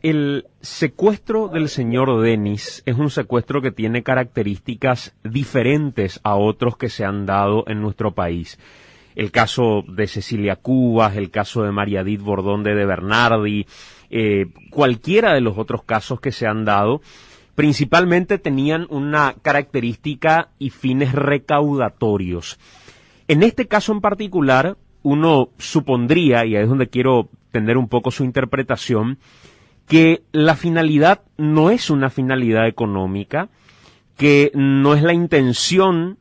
el 0.02 0.46
secuestro 0.60 1.48
del 1.48 1.68
señor 1.68 2.20
Denis 2.20 2.82
es 2.86 2.96
un 2.96 3.08
secuestro 3.08 3.62
que 3.62 3.70
tiene 3.70 4.02
características 4.02 5.14
diferentes 5.22 6.20
a 6.24 6.34
otros 6.34 6.76
que 6.76 6.88
se 6.88 7.04
han 7.04 7.24
dado 7.24 7.64
en 7.68 7.80
nuestro 7.80 8.12
país. 8.12 8.58
El 9.14 9.30
caso 9.30 9.84
de 9.86 10.08
Cecilia 10.08 10.56
Cubas, 10.56 11.16
el 11.16 11.30
caso 11.30 11.62
de 11.62 11.70
María 11.70 12.00
Edith 12.00 12.22
Bordón 12.22 12.64
de, 12.64 12.74
de 12.74 12.86
Bernardi, 12.86 13.66
eh, 14.10 14.46
cualquiera 14.70 15.34
de 15.34 15.40
los 15.40 15.56
otros 15.56 15.84
casos 15.84 16.20
que 16.20 16.32
se 16.32 16.46
han 16.46 16.64
dado, 16.64 17.00
principalmente 17.54 18.38
tenían 18.38 18.86
una 18.90 19.36
característica 19.40 20.50
y 20.58 20.70
fines 20.70 21.12
recaudatorios. 21.12 22.58
En 23.28 23.42
este 23.42 23.68
caso 23.68 23.92
en 23.92 24.00
particular, 24.00 24.76
uno 25.02 25.50
supondría, 25.58 26.44
y 26.44 26.56
ahí 26.56 26.62
es 26.62 26.68
donde 26.68 26.88
quiero 26.88 27.28
tener 27.52 27.76
un 27.76 27.88
poco 27.88 28.10
su 28.10 28.24
interpretación, 28.24 29.18
que 29.86 30.22
la 30.32 30.56
finalidad 30.56 31.22
no 31.36 31.70
es 31.70 31.90
una 31.90 32.10
finalidad 32.10 32.66
económica, 32.66 33.48
que 34.16 34.50
no 34.54 34.94
es 34.94 35.02
la 35.02 35.12
intención 35.12 36.18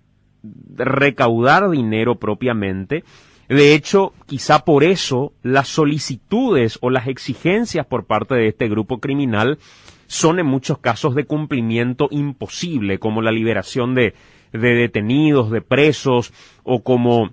recaudar 0.75 1.69
dinero 1.69 2.15
propiamente. 2.15 3.03
De 3.47 3.73
hecho, 3.73 4.13
quizá 4.27 4.59
por 4.59 4.83
eso 4.83 5.33
las 5.43 5.67
solicitudes 5.67 6.79
o 6.81 6.89
las 6.89 7.07
exigencias 7.07 7.85
por 7.85 8.05
parte 8.05 8.35
de 8.35 8.47
este 8.47 8.69
grupo 8.69 8.99
criminal 8.99 9.59
son 10.07 10.39
en 10.39 10.45
muchos 10.45 10.77
casos 10.79 11.15
de 11.15 11.25
cumplimiento 11.25 12.07
imposible, 12.11 12.97
como 12.97 13.21
la 13.21 13.31
liberación 13.31 13.93
de, 13.93 14.13
de 14.51 14.75
detenidos, 14.75 15.51
de 15.51 15.61
presos, 15.61 16.33
o 16.63 16.83
como 16.83 17.31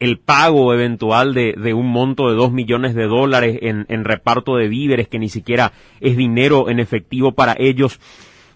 el 0.00 0.18
pago 0.18 0.72
eventual 0.72 1.34
de, 1.34 1.54
de, 1.56 1.74
un 1.74 1.88
monto 1.88 2.28
de 2.28 2.36
dos 2.36 2.52
millones 2.52 2.94
de 2.94 3.06
dólares 3.06 3.58
en, 3.62 3.86
en 3.88 4.04
reparto 4.04 4.56
de 4.56 4.68
víveres 4.68 5.08
que 5.08 5.18
ni 5.18 5.28
siquiera 5.28 5.72
es 6.00 6.16
dinero 6.16 6.68
en 6.68 6.80
efectivo 6.80 7.32
para 7.32 7.54
ellos. 7.58 8.00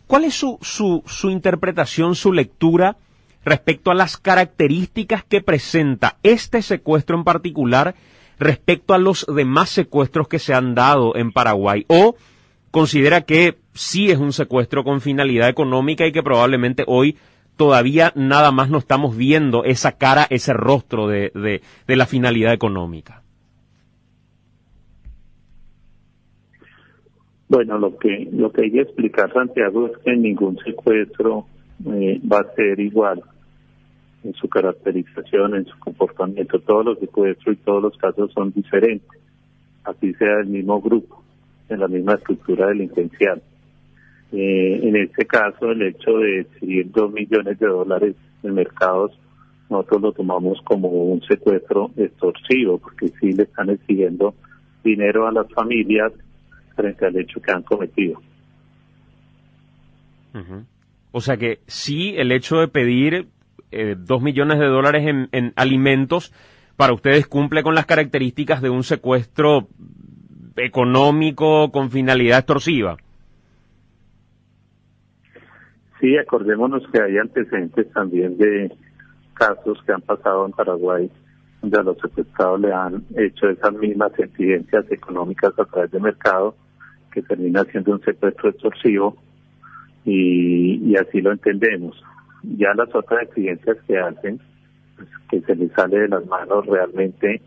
¿Cuál 0.06 0.24
es 0.24 0.34
su, 0.34 0.58
su, 0.62 1.02
su 1.06 1.30
interpretación, 1.30 2.14
su 2.14 2.32
lectura 2.32 2.96
respecto 3.44 3.90
a 3.90 3.94
las 3.94 4.16
características 4.16 5.24
que 5.24 5.40
presenta 5.40 6.18
este 6.22 6.62
secuestro 6.62 7.16
en 7.16 7.24
particular 7.24 7.94
respecto 8.38 8.94
a 8.94 8.98
los 8.98 9.26
demás 9.26 9.70
secuestros 9.70 10.28
que 10.28 10.38
se 10.38 10.54
han 10.54 10.74
dado 10.74 11.16
en 11.16 11.32
Paraguay? 11.32 11.84
¿O 11.88 12.16
considera 12.70 13.22
que 13.22 13.58
sí 13.74 14.10
es 14.10 14.18
un 14.18 14.32
secuestro 14.32 14.84
con 14.84 15.00
finalidad 15.00 15.48
económica 15.48 16.06
y 16.06 16.12
que 16.12 16.22
probablemente 16.22 16.84
hoy 16.86 17.16
todavía 17.56 18.12
nada 18.14 18.52
más 18.52 18.70
no 18.70 18.78
estamos 18.78 19.16
viendo 19.16 19.64
esa 19.64 19.92
cara, 19.92 20.26
ese 20.30 20.52
rostro 20.52 21.08
de, 21.08 21.30
de, 21.34 21.96
la 21.96 22.06
finalidad 22.06 22.52
económica? 22.52 23.22
Bueno, 27.48 27.78
lo 27.78 27.96
que 27.96 28.28
lo 28.32 28.50
que 28.50 28.62
hay 28.62 28.72
que 28.72 28.80
explicar, 28.80 29.32
Santiago, 29.32 29.86
es 29.86 29.96
que 29.98 30.16
ningún 30.16 30.58
secuestro 30.58 31.46
eh, 31.86 32.20
va 32.30 32.40
a 32.40 32.54
ser 32.54 32.80
igual 32.80 33.22
en 34.24 34.34
su 34.34 34.48
caracterización, 34.48 35.54
en 35.54 35.64
su 35.66 35.78
comportamiento. 35.78 36.58
Todos 36.60 36.84
los 36.84 36.98
secuestros 36.98 37.56
y 37.56 37.58
todos 37.64 37.82
los 37.82 37.96
casos 37.96 38.32
son 38.32 38.52
diferentes, 38.52 39.20
así 39.84 40.12
sea 40.14 40.40
el 40.40 40.48
mismo 40.48 40.80
grupo, 40.80 41.22
en 41.68 41.80
la 41.80 41.88
misma 41.88 42.14
estructura 42.14 42.66
delincuencial. 42.66 43.40
Eh, 44.32 44.80
en 44.82 44.96
este 44.96 45.24
caso, 45.24 45.70
el 45.70 45.82
hecho 45.82 46.18
de 46.18 46.40
exhibir 46.40 46.90
dos 46.90 47.12
millones 47.12 47.58
de 47.58 47.66
dólares 47.66 48.16
en 48.42 48.54
mercados, 48.54 49.12
nosotros 49.70 50.02
lo 50.02 50.12
tomamos 50.12 50.60
como 50.62 50.88
un 50.88 51.22
secuestro 51.22 51.90
extorsivo, 51.96 52.78
porque 52.78 53.08
sí 53.20 53.32
le 53.32 53.44
están 53.44 53.70
exigiendo 53.70 54.34
dinero 54.84 55.26
a 55.26 55.32
las 55.32 55.50
familias 55.52 56.12
frente 56.74 57.06
al 57.06 57.16
hecho 57.16 57.40
que 57.40 57.52
han 57.52 57.62
cometido. 57.62 58.20
O 61.12 61.20
sea 61.22 61.38
que 61.38 61.60
sí, 61.66 62.14
el 62.16 62.30
hecho 62.30 62.58
de 62.58 62.68
pedir 62.68 63.28
eh, 63.70 63.96
dos 63.98 64.20
millones 64.20 64.58
de 64.58 64.66
dólares 64.66 65.06
en, 65.06 65.28
en, 65.32 65.52
alimentos 65.56 66.32
para 66.76 66.92
ustedes 66.92 67.26
cumple 67.26 67.62
con 67.62 67.74
las 67.74 67.86
características 67.86 68.60
de 68.60 68.68
un 68.68 68.84
secuestro 68.84 69.68
económico 70.56 71.72
con 71.72 71.90
finalidad 71.90 72.40
extorsiva. 72.40 72.98
Sí, 76.06 76.16
acordémonos 76.16 76.84
que 76.92 77.02
hay 77.02 77.18
antecedentes 77.18 77.90
también 77.90 78.38
de 78.38 78.70
casos 79.34 79.82
que 79.84 79.92
han 79.92 80.02
pasado 80.02 80.46
en 80.46 80.52
Paraguay 80.52 81.10
donde 81.60 81.78
a 81.80 81.82
los 81.82 81.98
secuestrados 81.98 82.60
le 82.60 82.72
han 82.72 83.02
hecho 83.16 83.48
esas 83.48 83.72
mismas 83.72 84.16
exigencias 84.16 84.84
económicas 84.92 85.52
a 85.58 85.64
través 85.64 85.90
del 85.90 86.02
mercado 86.02 86.54
que 87.10 87.22
termina 87.22 87.64
siendo 87.64 87.90
un 87.90 88.00
secuestro 88.02 88.50
extorsivo 88.50 89.16
y, 90.04 90.94
así 90.94 91.20
lo 91.20 91.32
entendemos. 91.32 92.00
Ya 92.56 92.72
las 92.74 92.94
otras 92.94 93.24
exigencias 93.24 93.76
que 93.88 93.98
hacen, 93.98 94.38
pues, 94.94 95.08
que 95.28 95.40
se 95.40 95.56
les 95.56 95.72
sale 95.72 96.02
de 96.02 96.08
las 96.08 96.24
manos 96.26 96.66
realmente 96.66 97.42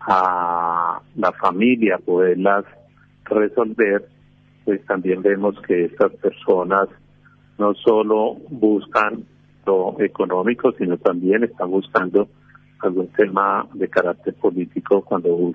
a 0.00 1.02
la 1.14 1.32
familia 1.32 1.98
poderlas 1.98 2.64
resolver, 3.26 4.08
pues 4.64 4.82
también 4.86 5.20
vemos 5.20 5.60
que 5.60 5.84
estas 5.84 6.12
personas 6.12 6.88
no 7.58 7.74
solo 7.74 8.36
buscan 8.50 9.24
lo 9.66 10.00
económico, 10.00 10.72
sino 10.72 10.96
también 10.96 11.44
están 11.44 11.70
buscando 11.70 12.28
algún 12.80 13.08
tema 13.08 13.66
de 13.74 13.88
carácter 13.88 14.34
político 14.34 15.02
cuando 15.02 15.52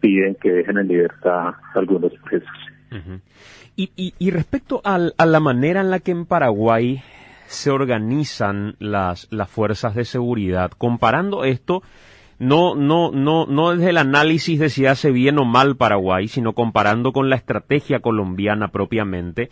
piden 0.00 0.36
que 0.36 0.50
dejen 0.52 0.78
en 0.78 0.88
libertad 0.88 1.54
algunos 1.74 2.12
presos 2.24 2.48
y, 3.76 4.30
respecto 4.30 4.80
a 4.84 5.26
la 5.26 5.40
manera 5.40 5.80
en 5.80 5.90
la 5.90 6.00
que 6.00 6.12
en 6.12 6.26
Paraguay 6.26 7.02
se 7.46 7.70
organizan 7.70 8.76
las, 8.78 9.28
las 9.30 9.50
fuerzas 9.50 9.94
de 9.94 10.04
seguridad, 10.04 10.70
comparando 10.70 11.44
esto, 11.44 11.82
no, 12.38 12.74
no, 12.74 13.10
no, 13.12 13.46
no 13.46 13.72
desde 13.72 13.90
el 13.90 13.98
análisis 13.98 14.58
de 14.58 14.70
si 14.70 14.86
hace 14.86 15.10
bien 15.10 15.38
o 15.38 15.44
mal 15.44 15.76
Paraguay, 15.76 16.28
sino 16.28 16.52
comparando 16.52 17.12
con 17.12 17.30
la 17.30 17.36
estrategia 17.36 18.00
colombiana 18.00 18.68
propiamente. 18.68 19.50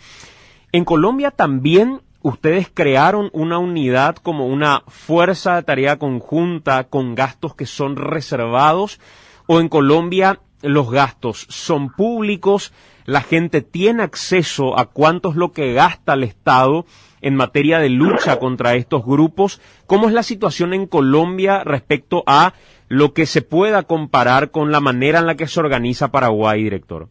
En 0.75 0.87
Colombia 0.87 1.31
también 1.31 2.01
ustedes 2.23 2.71
crearon 2.73 3.29
una 3.35 3.59
unidad 3.59 4.17
como 4.17 4.47
una 4.47 4.85
fuerza 4.89 5.57
de 5.57 5.65
tarea 5.65 5.99
conjunta 5.99 6.85
con 6.85 7.15
gastos 7.15 7.55
que 7.55 7.67
son 7.67 7.97
reservados 7.97 8.99
o 9.47 9.61
en 9.61 9.69
Colombia 9.69 10.41
los 10.63 10.91
gastos 10.91 11.47
son 11.51 11.91
públicos, 11.91 12.73
la 13.05 13.21
gente 13.21 13.61
tiene 13.61 14.03
acceso 14.03 14.79
a 14.79 14.87
cuánto 14.87 15.31
es 15.31 15.37
lo 15.37 15.53
que 15.53 15.75
gasta 15.75 16.15
el 16.15 16.23
Estado 16.23 16.87
en 17.21 17.35
materia 17.35 17.79
de 17.79 17.91
lucha 17.91 18.39
contra 18.39 18.75
estos 18.75 19.05
grupos. 19.05 19.61
¿Cómo 19.87 20.09
es 20.09 20.15
la 20.15 20.23
situación 20.23 20.73
en 20.73 20.87
Colombia 20.87 21.65
respecto 21.65 22.23
a 22.27 22.55
lo 22.89 23.13
que 23.13 23.27
se 23.27 23.43
pueda 23.43 23.83
comparar 23.83 24.51
con 24.51 24.73
la 24.73 24.81
manera 24.81 25.19
en 25.19 25.27
la 25.27 25.35
que 25.35 25.49
se 25.49 25.61
organiza 25.61 26.13
Paraguay, 26.13 26.63
director? 26.63 27.09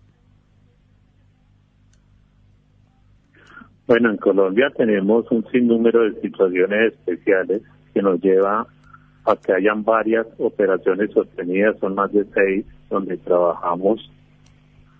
Bueno, 3.91 4.09
en 4.09 4.15
Colombia 4.15 4.71
tenemos 4.73 5.29
un 5.31 5.45
sinnúmero 5.51 6.03
de 6.03 6.21
situaciones 6.21 6.93
especiales 6.93 7.61
que 7.93 8.01
nos 8.01 8.21
lleva 8.21 8.65
a 9.25 9.35
que 9.35 9.51
hayan 9.51 9.83
varias 9.83 10.25
operaciones 10.37 11.11
sostenidas, 11.11 11.77
son 11.79 11.95
más 11.95 12.09
de 12.13 12.23
seis, 12.33 12.65
donde 12.89 13.17
trabajamos 13.17 13.99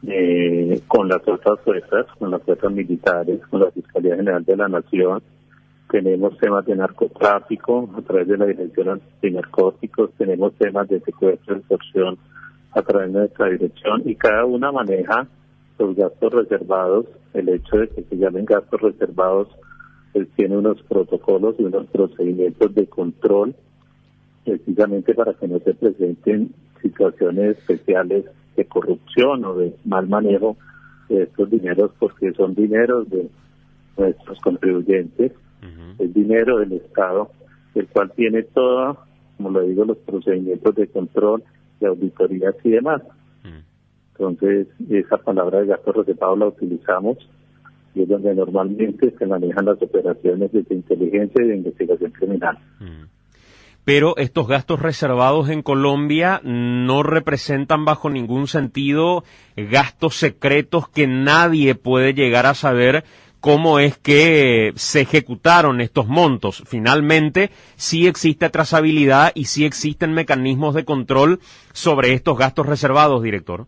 eh, 0.06 0.82
con 0.89 1.08
las 1.08 1.25
otras 1.25 1.62
fuerzas, 1.62 2.06
con 2.19 2.32
las 2.32 2.43
fuerzas 2.43 2.69
militares, 2.69 3.39
con 3.49 3.62
la 3.62 3.71
Fiscalía 3.71 4.17
General 4.17 4.43
de 4.43 4.58
la 4.58 4.67
Nación. 4.67 5.23
Tenemos 5.89 6.38
temas 6.39 6.65
de 6.65 6.75
narcotráfico 6.75 7.89
a 7.97 8.01
través 8.01 8.27
de 8.27 8.38
la 8.39 8.45
Dirección 8.47 9.01
de 9.21 9.32
Narcóticos, 9.32 10.12
tenemos 10.17 10.54
temas 10.56 10.89
de 10.89 10.99
secuestro 10.99 11.56
y 11.56 11.60
extorsión 11.60 12.17
a 12.73 12.82
través 12.82 13.13
de 13.13 13.19
nuestra 13.19 13.45
dirección 13.51 14.01
y 14.04 14.15
cada 14.15 14.43
una 14.43 14.69
maneja 14.73 15.27
los 15.81 15.95
gastos 15.95 16.33
reservados. 16.33 17.05
El 17.33 17.49
hecho 17.49 17.77
de 17.77 17.89
que 17.89 18.03
se 18.03 18.17
llamen 18.17 18.45
gastos 18.45 18.81
reservados 18.81 19.47
pues, 20.13 20.27
tiene 20.35 20.57
unos 20.57 20.81
protocolos 20.83 21.55
y 21.59 21.63
unos 21.63 21.87
procedimientos 21.87 22.73
de 22.75 22.87
control 22.87 23.55
precisamente 24.45 25.13
para 25.13 25.33
que 25.33 25.47
no 25.47 25.59
se 25.59 25.73
presenten 25.73 26.53
situaciones 26.81 27.57
especiales 27.57 28.25
de 28.55 28.65
corrupción 28.65 29.45
o 29.45 29.55
de 29.55 29.75
mal 29.85 30.07
manejo 30.07 30.57
de 31.09 31.23
estos 31.23 31.49
dineros 31.49 31.91
porque 31.99 32.33
son 32.33 32.55
dineros 32.55 33.09
de 33.09 33.29
nuestros 33.97 34.39
contribuyentes, 34.39 35.33
el 35.99 36.13
dinero 36.13 36.57
del 36.57 36.73
Estado, 36.73 37.29
el 37.75 37.87
cual 37.87 38.11
tiene 38.15 38.43
todo, 38.43 38.97
como 39.37 39.51
lo 39.51 39.61
digo, 39.61 39.85
los 39.85 39.97
procedimientos 39.97 40.73
de 40.75 40.87
control, 40.87 41.43
de 41.79 41.87
auditorías 41.87 42.55
y 42.63 42.71
demás. 42.71 43.03
Entonces, 44.21 44.67
esa 44.89 45.17
palabra 45.17 45.62
de 45.62 45.67
gasto 45.67 45.91
reservado 45.91 46.36
la 46.36 46.47
utilizamos 46.47 47.17
y 47.95 48.03
es 48.03 48.07
donde 48.07 48.36
normalmente 48.36 49.13
se 49.17 49.25
manejan 49.25 49.65
las 49.65 49.81
operaciones 49.81 50.51
de 50.51 50.65
inteligencia 50.69 51.43
y 51.43 51.47
de 51.47 51.55
investigación 51.55 52.12
criminal 52.12 52.57
pero 53.84 54.15
estos 54.17 54.47
gastos 54.47 54.79
reservados 54.79 55.49
en 55.49 55.63
Colombia 55.63 56.39
no 56.43 57.03
representan 57.03 57.86
bajo 57.86 58.10
ningún 58.10 58.47
sentido 58.47 59.23
gastos 59.55 60.15
secretos 60.15 60.88
que 60.88 61.07
nadie 61.07 61.75
puede 61.75 62.13
llegar 62.13 62.45
a 62.45 62.53
saber 62.53 63.03
cómo 63.39 63.79
es 63.79 63.97
que 63.97 64.71
se 64.75 65.01
ejecutaron 65.01 65.81
estos 65.81 66.07
montos. 66.07 66.63
Finalmente, 66.67 67.49
sí 67.75 68.05
existe 68.05 68.49
trazabilidad 68.49 69.31
y 69.34 69.45
sí 69.45 69.65
existen 69.65 70.13
mecanismos 70.13 70.75
de 70.75 70.86
control 70.86 71.39
sobre 71.73 72.13
estos 72.13 72.38
gastos 72.38 72.67
reservados, 72.67 73.23
director. 73.23 73.65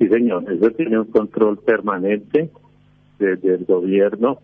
Sí, 0.00 0.08
señor, 0.08 0.50
eso 0.50 0.70
tiene 0.70 0.98
un 0.98 1.04
control 1.04 1.58
permanente 1.58 2.50
desde 3.18 3.54
el 3.54 3.64
gobierno 3.66 4.40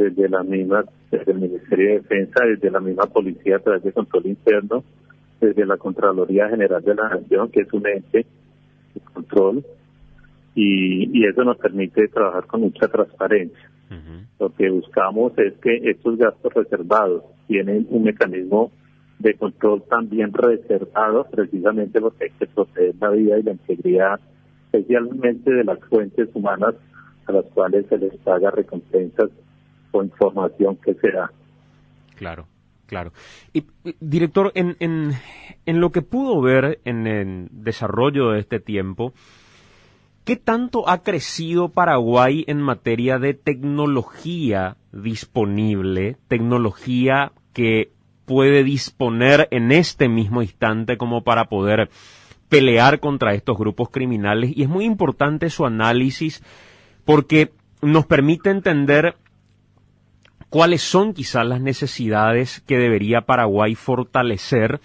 desde 0.00 0.28
la 0.28 0.42
misma, 0.42 0.84
desde 1.10 1.32
el 1.32 1.40
Ministerio 1.40 1.88
de 1.88 1.94
Defensa, 2.00 2.44
desde 2.46 2.70
la 2.70 2.80
misma 2.80 3.04
policía 3.04 3.56
a 3.56 3.58
través 3.58 3.82
de 3.82 3.92
control 3.92 4.26
interno, 4.26 4.82
desde 5.40 5.66
la 5.66 5.76
Contraloría 5.76 6.48
General 6.48 6.82
de 6.82 6.94
la 6.94 7.08
Nación, 7.10 7.50
que 7.50 7.60
es 7.60 7.72
un 7.72 7.86
ente 7.86 8.26
de 8.94 9.00
control, 9.12 9.64
y, 10.54 11.26
eso 11.26 11.44
nos 11.44 11.58
permite 11.58 12.08
trabajar 12.08 12.46
con 12.46 12.62
mucha 12.62 12.88
transparencia. 12.88 13.70
Lo 14.38 14.54
que 14.54 14.70
buscamos 14.70 15.36
es 15.36 15.54
que 15.58 15.76
estos 15.90 16.16
gastos 16.16 16.54
reservados 16.54 17.24
tienen 17.46 17.86
un 17.90 18.04
mecanismo 18.04 18.72
de 19.18 19.34
control 19.34 19.82
también 19.88 20.32
reservado, 20.32 21.26
precisamente 21.30 22.00
porque 22.00 22.24
hay 22.24 22.30
que 22.38 22.46
proteger 22.46 22.94
la 22.98 23.10
vida 23.10 23.38
y 23.38 23.42
la 23.42 23.52
integridad, 23.52 24.20
especialmente 24.72 25.50
de 25.50 25.64
las 25.64 25.80
fuentes 25.88 26.28
humanas 26.34 26.74
a 27.26 27.32
las 27.32 27.44
cuales 27.46 27.86
se 27.88 27.98
les 27.98 28.16
paga 28.18 28.50
recompensas 28.50 29.30
o 29.92 30.02
información 30.02 30.76
que 30.76 30.94
sea. 30.94 31.30
Claro, 32.16 32.46
claro. 32.86 33.12
Y, 33.52 33.64
director, 34.00 34.52
en, 34.54 34.76
en, 34.80 35.12
en 35.66 35.80
lo 35.80 35.90
que 35.90 36.02
pudo 36.02 36.40
ver 36.40 36.80
en 36.84 37.06
el 37.06 37.48
desarrollo 37.50 38.30
de 38.30 38.40
este 38.40 38.60
tiempo, 38.60 39.12
¿Qué 40.24 40.36
tanto 40.36 40.88
ha 40.88 41.02
crecido 41.02 41.70
Paraguay 41.70 42.44
en 42.46 42.60
materia 42.60 43.18
de 43.18 43.34
tecnología 43.34 44.76
disponible, 44.92 46.18
tecnología 46.28 47.32
que 47.52 47.90
puede 48.26 48.62
disponer 48.62 49.48
en 49.50 49.72
este 49.72 50.08
mismo 50.08 50.42
instante 50.42 50.96
como 50.98 51.24
para 51.24 51.46
poder 51.46 51.90
pelear 52.50 53.00
contra 53.00 53.32
estos 53.32 53.56
grupos 53.56 53.88
criminales? 53.88 54.52
Y 54.54 54.64
es 54.64 54.68
muy 54.68 54.84
importante 54.84 55.48
su 55.48 55.64
análisis 55.64 56.42
porque 57.06 57.52
nos 57.80 58.04
permite 58.04 58.50
entender 58.50 59.16
cuáles 60.50 60.82
son 60.82 61.14
quizás 61.14 61.46
las 61.46 61.62
necesidades 61.62 62.60
que 62.66 62.76
debería 62.76 63.22
Paraguay 63.22 63.74
fortalecer 63.74 64.80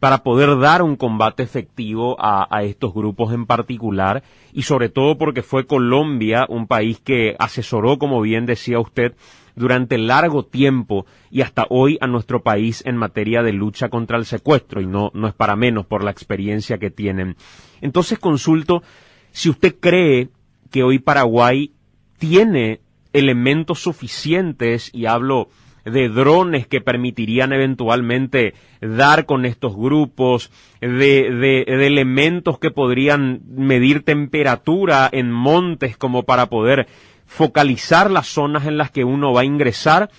para 0.00 0.22
poder 0.22 0.58
dar 0.58 0.82
un 0.82 0.96
combate 0.96 1.42
efectivo 1.42 2.16
a, 2.18 2.62
estos 2.62 2.92
grupos 2.92 3.32
en 3.32 3.46
particular 3.46 4.22
y 4.52 4.62
sobre 4.62 4.90
todo 4.90 5.16
porque 5.16 5.42
fue 5.42 5.66
Colombia 5.66 6.44
un 6.48 6.66
país 6.66 7.00
que 7.00 7.36
asesoró, 7.38 7.98
como 7.98 8.20
bien 8.20 8.44
decía 8.44 8.78
usted, 8.80 9.14
durante 9.56 9.98
largo 9.98 10.44
tiempo 10.44 11.06
y 11.30 11.42
hasta 11.42 11.66
hoy 11.70 11.98
a 12.00 12.06
nuestro 12.06 12.42
país 12.42 12.82
en 12.86 12.96
materia 12.96 13.42
de 13.42 13.52
lucha 13.52 13.88
contra 13.88 14.18
el 14.18 14.24
secuestro 14.24 14.80
y 14.80 14.86
no, 14.86 15.10
no 15.14 15.28
es 15.28 15.34
para 15.34 15.56
menos 15.56 15.86
por 15.86 16.02
la 16.02 16.10
experiencia 16.10 16.78
que 16.78 16.90
tienen. 16.90 17.36
Entonces 17.80 18.18
consulto 18.18 18.82
si 19.30 19.50
usted 19.50 19.76
cree 19.80 20.28
que 20.70 20.82
hoy 20.82 20.98
Paraguay 20.98 21.72
tiene 22.18 22.80
elementos 23.12 23.80
suficientes 23.80 24.90
y 24.92 25.06
hablo 25.06 25.48
de 25.84 26.08
drones 26.08 26.66
que 26.66 26.80
permitirían 26.80 27.52
eventualmente 27.52 28.54
dar 28.80 29.26
con 29.26 29.44
estos 29.44 29.76
grupos, 29.76 30.50
de, 30.80 30.88
de, 31.30 31.62
elementos 31.66 32.58
que 32.58 32.70
podrían 32.70 33.42
medir 33.46 34.02
temperatura 34.02 35.08
en 35.12 35.30
montes 35.30 35.96
como 35.96 36.22
para 36.22 36.46
poder 36.46 36.86
focalizar 37.26 38.10
las 38.10 38.26
zonas 38.26 38.66
en 38.66 38.78
las 38.78 38.90
que 38.90 39.04
uno 39.04 39.32
va 39.32 39.42
a 39.42 39.44
ingresar, 39.44 40.10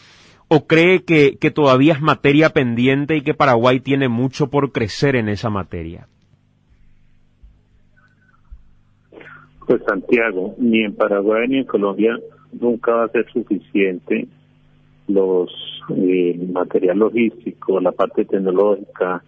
o 0.48 0.68
cree 0.68 1.04
que, 1.04 1.38
que 1.38 1.52
todavía 1.52 1.94
es 1.94 2.02
materia 2.02 2.50
pendiente 2.50 3.15
y 3.18 3.22
que 3.22 3.34
Paraguay 3.34 3.80
tiene 3.80 4.10
mucho 4.10 4.50
por 4.50 4.72
crecer 4.72 5.15
en 5.15 5.30
esa 5.30 5.50
materia? 5.50 6.08
Pues 9.65 9.82
Santiago, 9.88 10.54
ni 10.60 10.84
en 10.84 10.96
Paraguay 10.96 11.48
ni 11.48 11.58
en 11.58 11.65
Colombia 11.65 12.20
nunca 12.54 12.94
va 12.94 13.06
a 13.06 13.10
ser 13.10 13.26
suficiente 13.32 14.28
los 15.08 15.50
eh, 15.89 16.39
material 16.52 17.00
logístico, 17.00 17.80
la 17.80 17.91
parte 17.91 18.26
tecnológica 18.26 19.24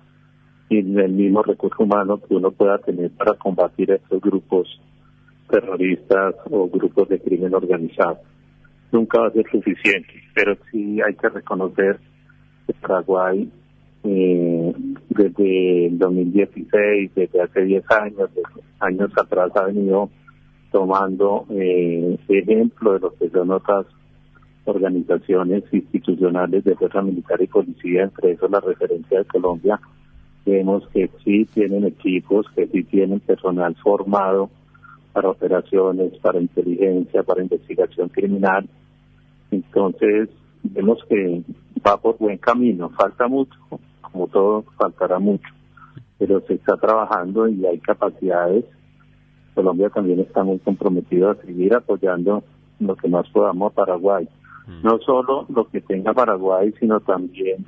y 0.70 0.80
el 0.80 1.12
mismo 1.12 1.44
recurso 1.44 1.84
humano 1.84 2.20
que 2.20 2.36
uno 2.36 2.52
pueda 2.52 2.78
tener 2.80 3.12
para 3.12 3.34
combatir 3.34 3.92
a 3.92 3.96
estos 3.96 4.22
grupos 4.22 4.80
terroristas 5.50 6.36
o 6.50 6.68
grupos 6.68 7.10
de 7.10 7.20
crimen 7.20 7.54
organizado. 7.54 8.20
Nunca 8.92 9.20
va 9.20 9.28
a 9.28 9.32
ser 9.32 9.46
suficiente, 9.52 10.14
pero 10.34 10.58
sí 10.72 11.00
hay 11.02 11.14
que 11.16 11.30
reconocer 11.30 12.00
que 12.66 12.74
Paraguay 12.74 13.50
eh, 14.04 14.74
desde 15.10 15.88
el 15.88 15.98
2016, 15.98 17.12
desde 17.16 17.42
hace 17.42 17.62
10 17.62 17.84
años, 17.92 18.30
años 18.80 19.12
atrás 19.18 19.52
ha 19.56 19.64
venido 19.64 20.10
tomando 20.72 21.46
eh, 21.50 22.18
ejemplo 22.30 22.94
de 22.94 23.00
lo 23.00 23.14
que 23.16 23.30
son 23.30 23.52
otras 23.52 23.86
organizaciones 24.66 25.64
institucionales 25.72 26.64
de 26.64 26.76
fuerza 26.76 27.02
militar 27.02 27.42
y 27.42 27.48
policía, 27.48 28.04
entre 28.04 28.32
eso 28.32 28.48
la 28.48 28.60
referencia 28.60 29.20
de 29.20 29.26
Colombia, 29.26 29.80
vemos 30.46 30.88
que 30.94 31.10
sí 31.24 31.46
tienen 31.54 31.86
equipos, 31.86 32.46
que 32.56 32.68
sí 32.68 32.84
tienen 32.84 33.20
personal 33.22 33.76
formado 33.76 34.50
para 35.14 35.30
operaciones, 35.30 36.18
para 36.20 36.40
inteligencia, 36.40 37.24
para 37.24 37.42
investigación 37.42 38.10
criminal. 38.10 38.68
Entonces, 39.52 40.30
vemos 40.64 41.00
que 41.10 41.44
va 41.86 41.98
por 41.98 42.18
buen 42.18 42.38
camino, 42.38 42.90
falta 42.90 43.28
mucho, 43.28 43.58
como 44.02 44.28
todo, 44.28 44.64
faltará 44.78 45.20
mucho, 45.20 45.48
pero 46.18 46.42
se 46.42 46.56
está 46.56 46.78
trabajando 46.78 47.48
y 47.48 47.66
hay 47.66 47.80
capacidades. 47.80 48.66
Colombia 49.54 49.90
también 49.90 50.20
está 50.20 50.44
muy 50.44 50.60
comprometido 50.60 51.32
a 51.32 51.36
seguir 51.36 51.74
apoyando 51.74 52.44
lo 52.80 52.96
que 52.96 53.08
más 53.08 53.28
podamos 53.30 53.72
a 53.72 53.76
Paraguay. 53.76 54.28
Mm. 54.68 54.84
No 54.84 55.00
solo 55.00 55.46
lo 55.50 55.68
que 55.70 55.82
tenga 55.82 56.14
Paraguay, 56.14 56.74
sino 56.80 57.00
también 57.00 57.66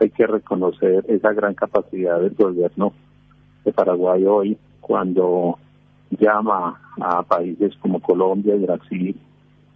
hay 0.00 0.10
que 0.10 0.26
reconocer 0.26 1.04
esa 1.08 1.32
gran 1.32 1.54
capacidad 1.54 2.20
del 2.20 2.34
gobierno 2.34 2.92
de 3.64 3.72
Paraguay 3.72 4.24
hoy 4.24 4.58
cuando 4.80 5.58
llama 6.18 6.80
a 7.00 7.22
países 7.22 7.74
como 7.80 8.00
Colombia 8.00 8.54
y 8.54 8.60
Brasil 8.60 9.16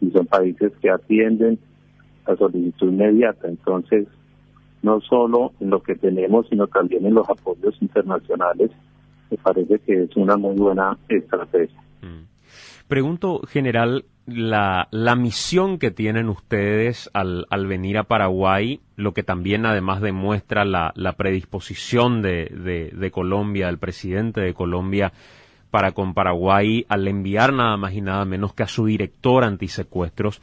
y 0.01 0.11
son 0.11 0.27
países 0.27 0.73
que 0.81 0.91
atienden 0.91 1.59
la 2.27 2.37
solicitud 2.37 2.89
inmediata. 2.89 3.49
Entonces, 3.49 4.07
no 4.83 5.01
solo 5.01 5.53
en 5.61 5.71
lo 5.71 5.83
que 5.83 5.95
tenemos, 5.95 6.47
sino 6.49 6.67
también 6.67 7.07
en 7.07 7.15
los 7.15 7.29
apoyos 7.29 7.81
internacionales, 7.81 8.71
me 9.31 9.37
parece 9.39 9.79
que 9.81 10.05
es 10.05 10.17
una 10.17 10.37
muy 10.37 10.57
buena 10.57 10.97
estrategia. 11.09 11.81
Mm. 12.03 12.27
Pregunto, 12.87 13.43
general, 13.47 14.07
la, 14.27 14.89
la 14.91 15.15
misión 15.15 15.79
que 15.79 15.91
tienen 15.91 16.29
ustedes 16.29 17.11
al, 17.13 17.47
al, 17.51 17.67
venir 17.67 17.99
a 17.99 18.05
Paraguay, 18.05 18.81
lo 18.97 19.13
que 19.13 19.23
también 19.23 19.67
además 19.67 20.01
demuestra 20.01 20.65
la, 20.65 20.93
la 20.97 21.15
predisposición 21.15 22.23
de, 22.23 22.91
de, 22.95 23.11
Colombia, 23.11 23.67
del 23.67 23.79
presidente 23.79 24.41
de 24.41 24.55
Colombia, 24.55 25.13
para 25.71 25.93
con 25.93 26.15
Paraguay 26.15 26.87
al 26.89 27.09
enviar 27.09 27.53
nada 27.53 27.77
más 27.77 27.93
y 27.93 28.01
nada 28.01 28.25
menos 28.25 28.55
que 28.55 28.63
a 28.63 28.69
su 28.69 28.87
director 28.87 29.45
antisecuestros. 29.45 30.41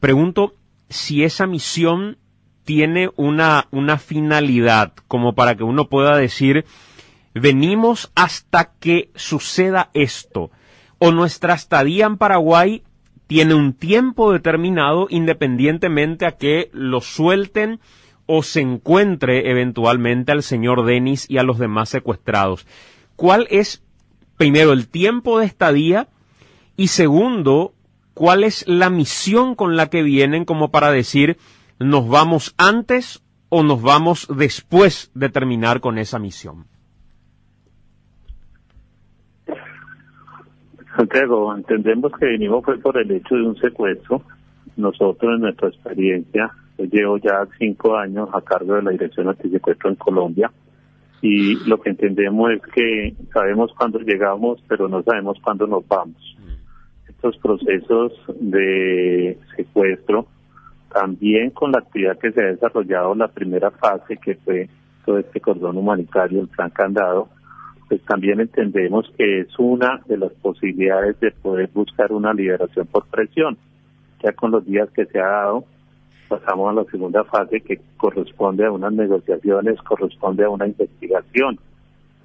Pregunto 0.00 0.54
si 0.88 1.24
esa 1.24 1.46
misión 1.46 2.18
tiene 2.64 3.10
una, 3.16 3.68
una 3.70 3.98
finalidad 3.98 4.92
como 5.08 5.34
para 5.34 5.54
que 5.54 5.64
uno 5.64 5.88
pueda 5.88 6.16
decir, 6.16 6.64
venimos 7.34 8.10
hasta 8.14 8.72
que 8.78 9.10
suceda 9.14 9.90
esto, 9.92 10.50
o 10.98 11.12
nuestra 11.12 11.54
estadía 11.54 12.06
en 12.06 12.16
Paraguay 12.16 12.82
tiene 13.26 13.54
un 13.54 13.74
tiempo 13.74 14.32
determinado 14.32 15.06
independientemente 15.10 16.26
a 16.26 16.32
que 16.32 16.70
lo 16.72 17.00
suelten 17.00 17.80
o 18.26 18.42
se 18.42 18.60
encuentre 18.60 19.50
eventualmente 19.50 20.32
al 20.32 20.42
señor 20.42 20.84
Denis 20.84 21.26
y 21.28 21.38
a 21.38 21.42
los 21.42 21.58
demás 21.58 21.88
secuestrados. 21.90 22.66
¿Cuál 23.16 23.46
es, 23.50 23.82
primero, 24.36 24.72
el 24.72 24.88
tiempo 24.88 25.38
de 25.38 25.46
estadía? 25.46 26.08
Y 26.76 26.88
segundo, 26.88 27.72
¿cuál 28.14 28.44
es 28.44 28.66
la 28.68 28.90
misión 28.90 29.54
con 29.54 29.76
la 29.76 29.88
que 29.88 30.02
vienen 30.02 30.44
como 30.44 30.70
para 30.70 30.90
decir 30.90 31.36
nos 31.78 32.08
vamos 32.08 32.54
antes 32.56 33.22
o 33.48 33.62
nos 33.62 33.82
vamos 33.82 34.28
después 34.36 35.10
de 35.14 35.28
terminar 35.28 35.80
con 35.80 35.98
esa 35.98 36.18
misión? 36.18 36.66
Santiago, 40.96 41.54
entendemos 41.54 42.12
que 42.18 42.26
venimos 42.26 42.64
fue 42.64 42.78
por 42.78 42.96
el 42.98 43.10
hecho 43.10 43.34
de 43.34 43.42
un 43.42 43.56
secuestro. 43.56 44.22
Nosotros 44.76 45.34
en 45.34 45.40
nuestra 45.40 45.68
experiencia, 45.68 46.50
yo 46.78 46.84
llevo 46.84 47.18
ya 47.18 47.46
cinco 47.58 47.96
años 47.96 48.28
a 48.32 48.40
cargo 48.40 48.74
de 48.74 48.82
la 48.82 48.90
Dirección 48.92 49.28
Antisecuestro 49.28 49.90
en 49.90 49.96
Colombia 49.96 50.50
y 51.26 51.54
lo 51.66 51.80
que 51.80 51.88
entendemos 51.88 52.50
es 52.50 52.60
que 52.74 53.14
sabemos 53.32 53.72
cuándo 53.78 53.98
llegamos, 53.98 54.62
pero 54.68 54.88
no 54.88 55.02
sabemos 55.02 55.38
cuándo 55.42 55.66
nos 55.66 55.88
vamos. 55.88 56.36
Estos 57.08 57.38
procesos 57.38 58.12
de 58.38 59.38
secuestro, 59.56 60.26
también 60.92 61.48
con 61.48 61.72
la 61.72 61.78
actividad 61.78 62.18
que 62.18 62.30
se 62.30 62.42
ha 62.42 62.48
desarrollado 62.48 63.14
la 63.14 63.28
primera 63.28 63.70
fase, 63.70 64.18
que 64.18 64.34
fue 64.34 64.68
todo 65.06 65.16
este 65.16 65.40
cordón 65.40 65.78
humanitario, 65.78 66.42
el 66.42 66.48
plan 66.48 66.68
candado, 66.68 67.30
pues 67.88 68.02
también 68.02 68.40
entendemos 68.40 69.10
que 69.16 69.40
es 69.40 69.58
una 69.58 70.02
de 70.06 70.18
las 70.18 70.32
posibilidades 70.32 71.18
de 71.20 71.30
poder 71.30 71.70
buscar 71.72 72.12
una 72.12 72.34
liberación 72.34 72.86
por 72.86 73.06
presión. 73.06 73.56
Ya 74.22 74.32
con 74.32 74.50
los 74.50 74.66
días 74.66 74.90
que 74.90 75.06
se 75.06 75.18
ha 75.18 75.26
dado, 75.26 75.64
pasamos 76.28 76.70
a 76.70 76.72
la 76.72 76.84
segunda 76.84 77.24
fase 77.24 77.60
que 77.60 77.80
corresponde 77.96 78.64
a 78.64 78.72
unas 78.72 78.92
negociaciones, 78.92 79.80
corresponde 79.82 80.44
a 80.44 80.50
una 80.50 80.66
investigación. 80.66 81.58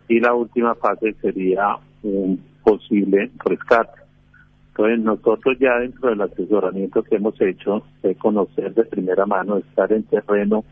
Y 0.07 0.19
la 0.19 0.33
última 0.33 0.75
fase 0.75 1.13
sería 1.21 1.77
un 2.03 2.41
posible 2.63 3.31
rescate. 3.45 3.99
Entonces 4.69 4.99
nosotros 4.99 5.57
ya 5.59 5.79
dentro 5.79 6.09
del 6.09 6.21
asesoramiento 6.21 7.03
que 7.03 7.15
hemos 7.15 7.39
hecho, 7.41 7.83
de 8.01 8.15
conocer 8.15 8.73
de 8.73 8.85
primera 8.85 9.25
mano, 9.25 9.57
estar 9.57 9.91
en 9.91 10.03
terreno, 10.03 10.63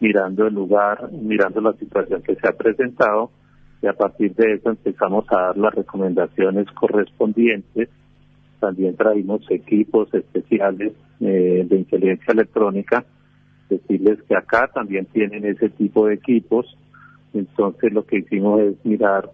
mirando 0.00 0.46
el 0.46 0.54
lugar, 0.54 1.10
mirando 1.12 1.60
la 1.60 1.74
situación 1.74 2.22
que 2.22 2.36
se 2.36 2.48
ha 2.48 2.52
presentado, 2.52 3.30
y 3.82 3.86
a 3.86 3.92
partir 3.92 4.34
de 4.34 4.54
eso 4.54 4.70
empezamos 4.70 5.26
a 5.30 5.36
dar 5.36 5.56
las 5.56 5.74
recomendaciones 5.74 6.70
correspondientes. 6.72 7.88
También 8.60 8.96
traímos 8.96 9.42
equipos 9.50 10.12
especiales 10.14 10.92
eh, 11.20 11.66
de 11.68 11.76
inteligencia 11.76 12.32
electrónica, 12.32 13.04
decirles 13.68 14.22
que 14.22 14.36
acá 14.36 14.70
también 14.72 15.06
tienen 15.06 15.44
ese 15.44 15.68
tipo 15.70 16.06
de 16.06 16.14
equipos. 16.14 16.76
Entonces 17.34 17.92
lo 17.92 18.04
que 18.04 18.18
hicimos 18.18 18.60
es 18.60 18.84
mirar 18.84 19.30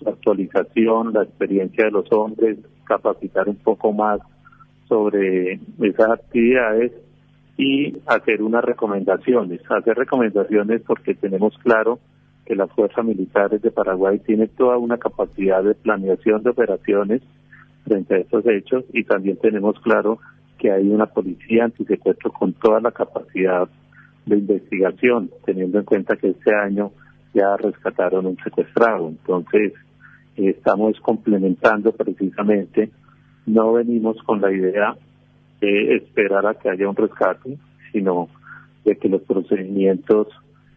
la 0.00 0.12
actualización, 0.12 1.12
la 1.12 1.24
experiencia 1.24 1.84
de 1.84 1.90
los 1.90 2.10
hombres, 2.12 2.58
capacitar 2.84 3.48
un 3.48 3.56
poco 3.56 3.92
más 3.92 4.20
sobre 4.88 5.60
esas 5.80 6.10
actividades 6.10 6.92
y 7.56 7.96
hacer 8.06 8.42
unas 8.42 8.64
recomendaciones. 8.64 9.60
Hacer 9.70 9.96
recomendaciones 9.96 10.82
porque 10.82 11.14
tenemos 11.14 11.56
claro 11.58 11.98
que 12.46 12.54
las 12.54 12.70
fuerzas 12.72 13.04
militares 13.04 13.62
de 13.62 13.70
Paraguay 13.70 14.18
tienen 14.18 14.48
toda 14.48 14.76
una 14.76 14.98
capacidad 14.98 15.62
de 15.62 15.74
planeación 15.74 16.42
de 16.42 16.50
operaciones 16.50 17.22
frente 17.84 18.14
a 18.14 18.18
estos 18.18 18.46
hechos 18.46 18.84
y 18.92 19.04
también 19.04 19.36
tenemos 19.38 19.78
claro 19.80 20.18
que 20.64 20.72
hay 20.72 20.88
una 20.88 21.04
policía 21.04 21.66
antisecuestro 21.66 22.32
con 22.32 22.54
toda 22.54 22.80
la 22.80 22.90
capacidad 22.90 23.68
de 24.24 24.38
investigación, 24.38 25.30
teniendo 25.44 25.78
en 25.78 25.84
cuenta 25.84 26.16
que 26.16 26.30
este 26.30 26.54
año 26.54 26.90
ya 27.34 27.54
rescataron 27.58 28.24
un 28.24 28.38
secuestrado. 28.42 29.08
Entonces, 29.08 29.74
estamos 30.36 30.98
complementando 31.00 31.92
precisamente, 31.92 32.88
no 33.44 33.74
venimos 33.74 34.16
con 34.22 34.40
la 34.40 34.50
idea 34.50 34.96
de 35.60 35.96
esperar 35.96 36.46
a 36.46 36.54
que 36.54 36.70
haya 36.70 36.88
un 36.88 36.96
rescate, 36.96 37.58
sino 37.92 38.30
de 38.86 38.96
que 38.96 39.10
los 39.10 39.20
procedimientos 39.20 40.28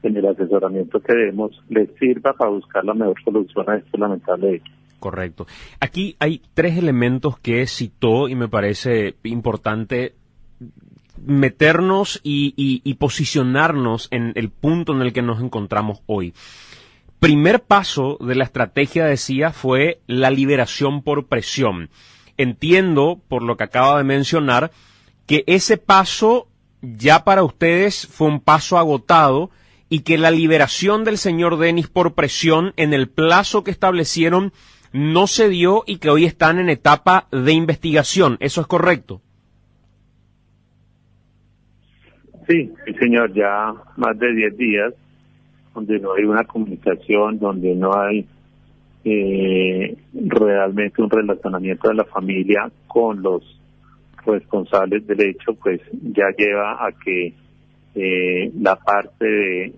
en 0.04 0.18
el 0.18 0.26
asesoramiento 0.26 1.00
que 1.00 1.16
demos 1.16 1.64
les 1.70 1.90
sirva 1.98 2.34
para 2.34 2.52
buscar 2.52 2.84
la 2.84 2.94
mejor 2.94 3.16
solución 3.24 3.70
a 3.70 3.78
este 3.78 3.98
lamentable 3.98 4.56
hecho. 4.56 4.74
Correcto. 5.00 5.46
Aquí 5.80 6.16
hay 6.20 6.42
tres 6.54 6.78
elementos 6.78 7.40
que 7.40 7.68
citó 7.68 8.28
y 8.28 8.36
me 8.36 8.48
parece 8.48 9.16
importante 9.24 10.16
meternos 11.24 12.20
y, 12.24 12.94
posicionarnos 12.96 14.08
en 14.12 14.34
el 14.36 14.50
punto 14.50 14.94
en 14.94 15.02
el 15.02 15.14
que 15.14 15.22
nos 15.22 15.42
encontramos 15.42 16.02
hoy. 16.06 16.34
Primer 17.20 17.64
paso 17.64 18.18
de 18.22 18.36
la 18.36 18.44
estrategia, 18.44 19.06
decía, 19.06 19.52
fue 19.52 20.02
la 20.08 20.30
liberación 20.30 21.02
por 21.02 21.28
presión. 21.28 21.90
Entiendo, 22.38 23.20
por 23.28 23.42
lo 23.42 23.58
que 23.58 23.64
acaba 23.64 23.98
de 23.98 24.04
mencionar, 24.04 24.72
que 25.26 25.44
ese 25.48 25.78
paso 25.78 26.48
ya 26.82 27.24
para 27.24 27.44
ustedes 27.44 28.08
fue 28.08 28.28
un 28.28 28.40
paso 28.40 28.78
agotado 28.78 29.50
y 29.90 30.02
que 30.02 30.18
la 30.18 30.32
liberación 30.32 31.04
del 31.04 31.18
señor 31.18 31.58
Denis 31.58 31.88
por 31.88 32.14
presión 32.14 32.74
en 32.78 32.94
el 32.94 33.10
plazo 33.10 33.64
que 33.64 33.72
establecieron 33.72 34.54
no 34.94 35.28
se 35.28 35.50
dio 35.50 35.84
y 35.86 35.98
que 35.98 36.10
hoy 36.10 36.26
están 36.26 36.60
en 36.60 36.70
etapa 36.70 37.28
de 37.32 37.54
investigación. 37.54 38.38
¿Eso 38.40 38.62
es 38.62 38.68
correcto? 38.68 39.22
Sí, 42.48 42.72
señor, 43.00 43.34
ya 43.34 43.74
más 43.98 44.18
de 44.18 44.34
10 44.34 44.58
días 44.58 44.94
donde 45.74 46.00
no 46.00 46.14
hay 46.14 46.24
una 46.24 46.44
comunicación, 46.46 47.38
donde 47.38 47.76
no 47.76 47.96
hay 47.96 48.26
eh, 49.04 49.96
realmente 50.14 51.02
un 51.02 51.10
relacionamiento 51.10 51.90
de 51.90 51.94
la 51.94 52.06
familia 52.06 52.72
con 52.88 53.22
los 53.22 53.44
responsables 54.26 55.06
del 55.06 55.22
hecho, 55.22 55.54
pues 55.54 55.82
ya 55.92 56.26
lleva 56.38 56.86
a 56.86 56.92
que 56.92 57.34
eh, 57.96 58.52
la 58.60 58.76
parte 58.76 59.26
de 59.26 59.74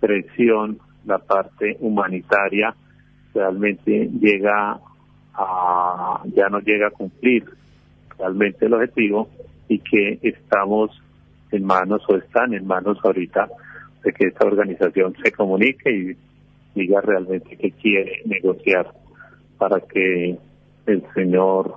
presión, 0.00 0.78
la 1.04 1.18
parte 1.18 1.76
humanitaria, 1.80 2.74
realmente 3.34 4.10
llega 4.20 4.80
a, 5.34 6.22
ya 6.34 6.48
no 6.48 6.60
llega 6.60 6.88
a 6.88 6.90
cumplir 6.90 7.44
realmente 8.18 8.66
el 8.66 8.74
objetivo 8.74 9.28
y 9.68 9.78
que 9.78 10.18
estamos 10.22 10.90
en 11.50 11.64
manos 11.64 12.02
o 12.08 12.16
están 12.16 12.54
en 12.54 12.66
manos 12.66 12.98
ahorita 13.02 13.48
de 14.04 14.12
que 14.12 14.26
esta 14.26 14.46
organización 14.46 15.14
se 15.22 15.32
comunique 15.32 15.90
y 15.90 16.16
diga 16.74 17.00
realmente 17.00 17.56
que 17.56 17.70
quiere 17.72 18.22
negociar 18.24 18.92
para 19.58 19.80
que 19.80 20.36
el 20.86 21.04
señor 21.14 21.76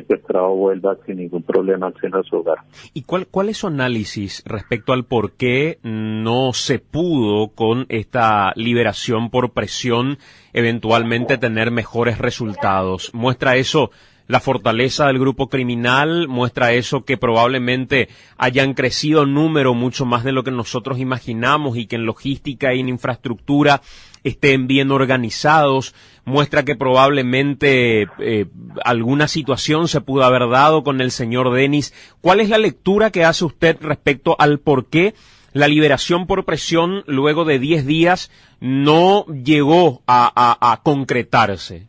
secuestrado 0.00 0.54
vuelva 0.54 0.96
sin 1.06 1.16
ningún 1.16 1.42
problema 1.42 1.90
de 1.90 2.22
su 2.28 2.36
hogar. 2.36 2.58
¿Y 2.92 3.02
cuál, 3.02 3.26
cuál 3.26 3.48
es 3.48 3.58
su 3.58 3.66
análisis 3.66 4.42
respecto 4.44 4.92
al 4.92 5.04
por 5.04 5.32
qué 5.32 5.78
no 5.82 6.52
se 6.52 6.78
pudo 6.78 7.48
con 7.48 7.86
esta 7.88 8.52
liberación 8.56 9.30
por 9.30 9.52
presión 9.52 10.18
eventualmente 10.52 11.38
tener 11.38 11.70
mejores 11.70 12.18
resultados? 12.18 13.10
¿Muestra 13.14 13.56
eso 13.56 13.90
la 14.28 14.40
fortaleza 14.40 15.06
del 15.06 15.18
grupo 15.18 15.48
criminal, 15.48 16.26
muestra 16.28 16.72
eso 16.72 17.04
que 17.04 17.16
probablemente 17.16 18.08
hayan 18.36 18.74
crecido 18.74 19.24
número 19.24 19.74
mucho 19.74 20.04
más 20.04 20.24
de 20.24 20.32
lo 20.32 20.42
que 20.42 20.50
nosotros 20.50 20.98
imaginamos 20.98 21.76
y 21.76 21.86
que 21.86 21.96
en 21.96 22.06
logística 22.06 22.74
y 22.74 22.80
en 22.80 22.88
infraestructura 22.88 23.82
estén 24.24 24.66
bien 24.66 24.90
organizados, 24.90 25.94
muestra 26.24 26.64
que 26.64 26.76
probablemente 26.76 28.08
eh, 28.18 28.46
alguna 28.84 29.28
situación 29.28 29.88
se 29.88 30.00
pudo 30.00 30.24
haber 30.24 30.48
dado 30.48 30.82
con 30.82 31.00
el 31.00 31.10
señor 31.10 31.52
Denis. 31.52 31.92
¿Cuál 32.20 32.40
es 32.40 32.48
la 32.48 32.58
lectura 32.58 33.10
que 33.10 33.24
hace 33.24 33.44
usted 33.44 33.76
respecto 33.80 34.36
al 34.38 34.58
por 34.58 34.86
qué 34.86 35.14
la 35.52 35.68
liberación 35.68 36.26
por 36.26 36.44
presión 36.44 37.02
luego 37.06 37.44
de 37.44 37.58
10 37.58 37.86
días 37.86 38.30
no 38.60 39.24
llegó 39.26 40.02
a 40.06 40.80
concretarse? 40.82 41.88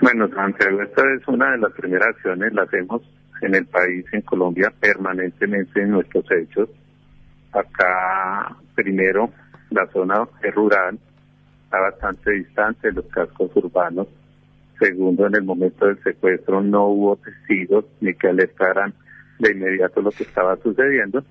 Bueno, 0.00 0.28
Santiago, 0.28 0.82
esta 0.82 1.02
es 1.14 1.26
una 1.26 1.52
de 1.52 1.58
las 1.58 1.72
primeras 1.72 2.08
acciones, 2.08 2.52
la 2.52 2.62
hacemos 2.62 3.02
en 3.42 3.54
el 3.54 3.66
país, 3.66 4.04
en 4.12 4.22
Colombia, 4.22 4.72
permanentemente 4.78 5.82
en 5.82 5.90
nuestros 5.90 6.24
hechos. 6.30 6.68
Acá, 7.52 8.56
primero, 8.76 9.32
la 9.70 9.86
zona 9.88 10.28
es 10.42 10.54
rural, 10.54 10.98
está 11.64 11.80
bastante 11.80 12.30
distante 12.30 12.88
de 12.88 12.94
los 12.94 13.06
cascos 13.06 13.50
urbanos. 13.56 14.06
Segundo, 14.78 15.26
en 15.26 15.34
el 15.34 15.42
momento 15.42 15.86
del 15.86 16.00
secuestro 16.02 16.60
no 16.60 16.86
hubo 16.88 17.16
testigos 17.16 17.86
ni 18.00 18.14
que 18.14 18.28
alertaran 18.28 18.92
de 19.38 19.52
inmediato 19.52 20.00
lo 20.02 20.10
que 20.10 20.22
estaba 20.22 20.56
sucediendo. 20.58 21.24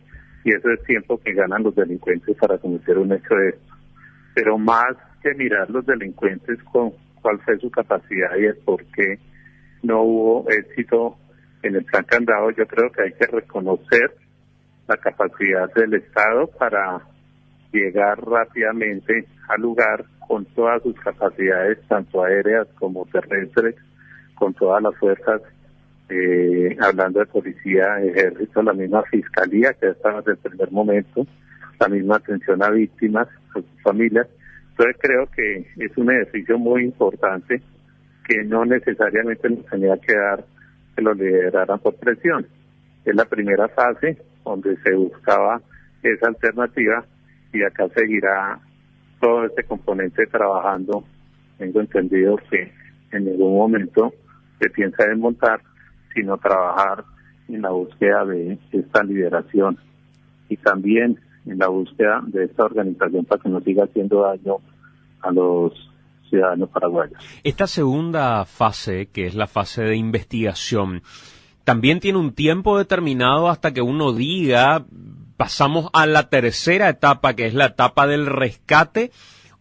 Y 0.43 0.53
eso 0.53 0.69
es 0.71 0.83
tiempo 0.83 1.19
que 1.23 1.33
ganan 1.33 1.63
los 1.63 1.75
delincuentes 1.75 2.35
para 2.37 2.57
cometer 2.57 2.97
un 2.97 3.13
hecho 3.13 3.35
de 3.35 3.49
esto. 3.49 3.73
Pero 4.33 4.57
más 4.57 4.95
que 5.23 5.33
mirar 5.35 5.69
los 5.69 5.85
delincuentes 5.85 6.61
con 6.71 6.91
cuál 7.21 7.39
fue 7.39 7.57
su 7.59 7.71
capacidad 7.71 8.35
y 8.37 8.45
el 8.45 8.57
por 8.57 8.83
qué 8.85 9.17
no 9.81 10.01
hubo 10.01 10.49
éxito 10.49 11.17
en 11.63 11.75
el 11.75 11.85
plan 11.85 12.03
candado, 12.03 12.51
yo 12.51 12.67
creo 12.67 12.91
que 12.91 13.03
hay 13.03 13.13
que 13.13 13.25
reconocer 13.25 14.11
la 14.87 14.97
capacidad 14.97 15.71
del 15.73 15.95
Estado 15.95 16.47
para 16.47 17.01
llegar 17.75 18.19
rápidamente 18.25 19.27
al 19.49 19.61
lugar 19.61 20.05
con 20.27 20.45
todas 20.45 20.81
sus 20.81 20.95
capacidades, 20.99 21.79
tanto 21.87 22.23
aéreas 22.23 22.67
como 22.79 23.05
terrestres, 23.05 23.75
con 24.35 24.53
todas 24.53 24.81
las 24.81 24.95
fuerzas, 24.97 25.41
eh, 26.09 26.75
hablando 26.81 27.19
de 27.19 27.25
policía, 27.25 27.99
ejército, 28.01 28.61
la 28.61 28.73
misma 28.73 29.03
fiscalía 29.03 29.73
que 29.73 29.89
estaba 29.89 30.21
desde 30.21 30.33
el 30.33 30.37
primer 30.39 30.71
momento, 30.71 31.25
la 31.79 31.87
misma 31.87 32.17
atención 32.17 32.63
a 32.63 32.69
víctimas, 32.69 33.27
a 33.49 33.53
sus 33.53 33.81
familias, 33.83 34.27
entonces 34.77 34.97
creo 34.99 35.27
que 35.27 35.65
es 35.77 35.97
un 35.97 36.11
ejercicio 36.11 36.57
muy 36.57 36.83
importante 36.83 37.61
que 38.27 38.43
no 38.43 38.65
necesariamente 38.65 39.49
nos 39.49 39.65
tenía 39.67 39.97
que 39.97 40.13
dar 40.13 40.43
que 40.95 41.01
lo 41.01 41.13
lideraran 41.13 41.79
por 41.79 41.95
presión. 41.95 42.45
Es 43.05 43.15
la 43.15 43.25
primera 43.25 43.69
fase 43.69 44.17
donde 44.43 44.75
se 44.77 44.93
buscaba 44.93 45.61
esa 46.03 46.27
alternativa 46.27 47.05
y 47.55 47.63
acá 47.63 47.87
seguirá 47.95 48.59
todo 49.19 49.45
este 49.45 49.63
componente 49.63 50.27
trabajando. 50.27 51.03
Tengo 51.57 51.79
entendido 51.79 52.37
que 52.49 52.71
en 53.11 53.25
ningún 53.25 53.55
momento 53.55 54.13
se 54.59 54.69
piensa 54.69 55.05
desmontar, 55.05 55.61
sino 56.13 56.37
trabajar 56.37 57.03
en 57.47 57.61
la 57.61 57.69
búsqueda 57.69 58.25
de 58.25 58.57
esta 58.71 59.03
liberación 59.03 59.77
y 60.49 60.57
también 60.57 61.19
en 61.45 61.57
la 61.57 61.67
búsqueda 61.67 62.21
de 62.27 62.45
esta 62.45 62.65
organización 62.65 63.25
para 63.25 63.41
que 63.41 63.49
no 63.49 63.61
siga 63.61 63.85
haciendo 63.85 64.21
daño 64.21 64.57
a 65.21 65.31
los 65.31 65.73
ciudadanos 66.29 66.69
paraguayos. 66.69 67.17
Esta 67.43 67.67
segunda 67.67 68.45
fase, 68.45 69.07
que 69.07 69.27
es 69.27 69.35
la 69.35 69.47
fase 69.47 69.83
de 69.83 69.95
investigación, 69.95 71.01
también 71.63 71.99
tiene 71.99 72.19
un 72.19 72.33
tiempo 72.33 72.77
determinado 72.77 73.47
hasta 73.47 73.73
que 73.73 73.81
uno 73.81 74.13
diga 74.13 74.85
pasamos 75.37 75.89
a 75.93 76.05
la 76.05 76.29
tercera 76.29 76.89
etapa, 76.89 77.33
que 77.33 77.47
es 77.47 77.53
la 77.53 77.65
etapa 77.65 78.07
del 78.07 78.25
rescate, 78.25 79.11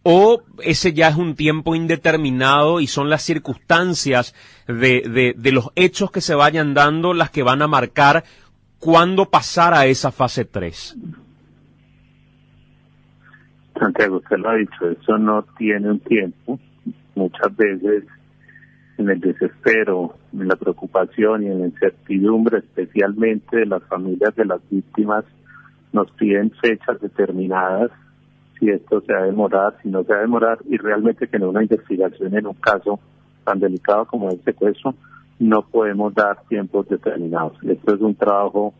o 0.03 0.43
ese 0.63 0.93
ya 0.93 1.07
es 1.07 1.15
un 1.15 1.35
tiempo 1.35 1.73
indeterminado 1.73 2.79
y 2.79 2.87
son 2.87 3.09
las 3.09 3.23
circunstancias 3.23 4.35
de, 4.67 5.33
de, 5.35 5.51
los 5.51 5.71
hechos 5.75 6.11
que 6.11 6.21
se 6.21 6.35
vayan 6.35 6.75
dando 6.75 7.15
las 7.15 7.31
que 7.31 7.41
van 7.41 7.63
a 7.63 7.67
marcar 7.67 8.23
cuándo 8.77 9.25
pasar 9.25 9.73
a 9.73 9.87
esa 9.87 10.11
fase 10.11 10.45
3. 10.45 10.97
Santiago, 13.79 14.17
usted 14.17 14.37
lo 14.37 14.49
ha 14.49 14.55
dicho, 14.55 14.89
eso 14.89 15.17
no 15.17 15.43
tiene 15.57 15.89
un 15.89 15.99
tiempo. 15.99 16.59
Muchas 17.15 17.55
veces 17.55 18.03
en 18.97 19.09
el 19.09 19.19
desespero, 19.19 20.15
en 20.33 20.47
la 20.47 20.55
preocupación 20.55 21.43
y 21.43 21.47
en 21.47 21.59
la 21.61 21.65
incertidumbre, 21.65 22.59
especialmente 22.59 23.57
de 23.57 23.65
las 23.65 23.83
familias 23.83 24.35
de 24.35 24.45
las 24.45 24.61
víctimas, 24.69 25.25
nos 25.93 26.11
piden 26.11 26.51
fechas 26.61 26.99
determinadas 27.01 27.91
si 28.59 28.69
esto 28.69 29.01
se 29.01 29.13
va 29.13 29.19
a 29.19 29.25
demorar, 29.25 29.75
si 29.81 29.89
no 29.89 30.03
se 30.03 30.13
va 30.13 30.19
a 30.19 30.21
demorar, 30.21 30.59
y 30.65 30.77
realmente 30.77 31.27
que 31.27 31.37
en 31.37 31.43
una 31.43 31.63
investigación 31.63 32.35
en 32.35 32.47
un 32.47 32.53
caso 32.53 32.99
tan 33.43 33.59
delicado 33.59 34.05
como 34.05 34.29
el 34.29 34.41
secuestro, 34.43 34.95
no 35.39 35.61
podemos 35.63 36.13
dar 36.13 36.41
tiempos 36.47 36.87
determinados. 36.87 37.61
Esto 37.63 37.95
es 37.95 38.01
un 38.01 38.15
trabajo 38.15 38.73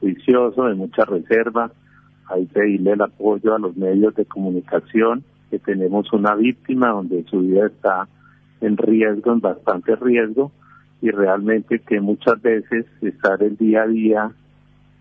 juicioso, 0.00 0.64
de 0.64 0.74
mucha 0.74 1.04
reserva, 1.04 1.70
hay 2.26 2.46
que 2.46 2.54
pedirle 2.54 2.92
el 2.92 3.02
apoyo 3.02 3.54
a 3.54 3.58
los 3.58 3.76
medios 3.76 4.14
de 4.14 4.24
comunicación, 4.24 5.24
que 5.50 5.58
tenemos 5.58 6.12
una 6.12 6.34
víctima 6.34 6.90
donde 6.90 7.24
su 7.24 7.40
vida 7.40 7.66
está 7.66 8.08
en 8.60 8.76
riesgo, 8.76 9.32
en 9.32 9.40
bastante 9.40 9.96
riesgo, 9.96 10.52
y 11.00 11.10
realmente 11.10 11.78
que 11.78 12.00
muchas 12.00 12.40
veces 12.42 12.86
estar 13.00 13.42
el 13.42 13.56
día 13.56 13.82
a 13.82 13.86
día 13.86 14.30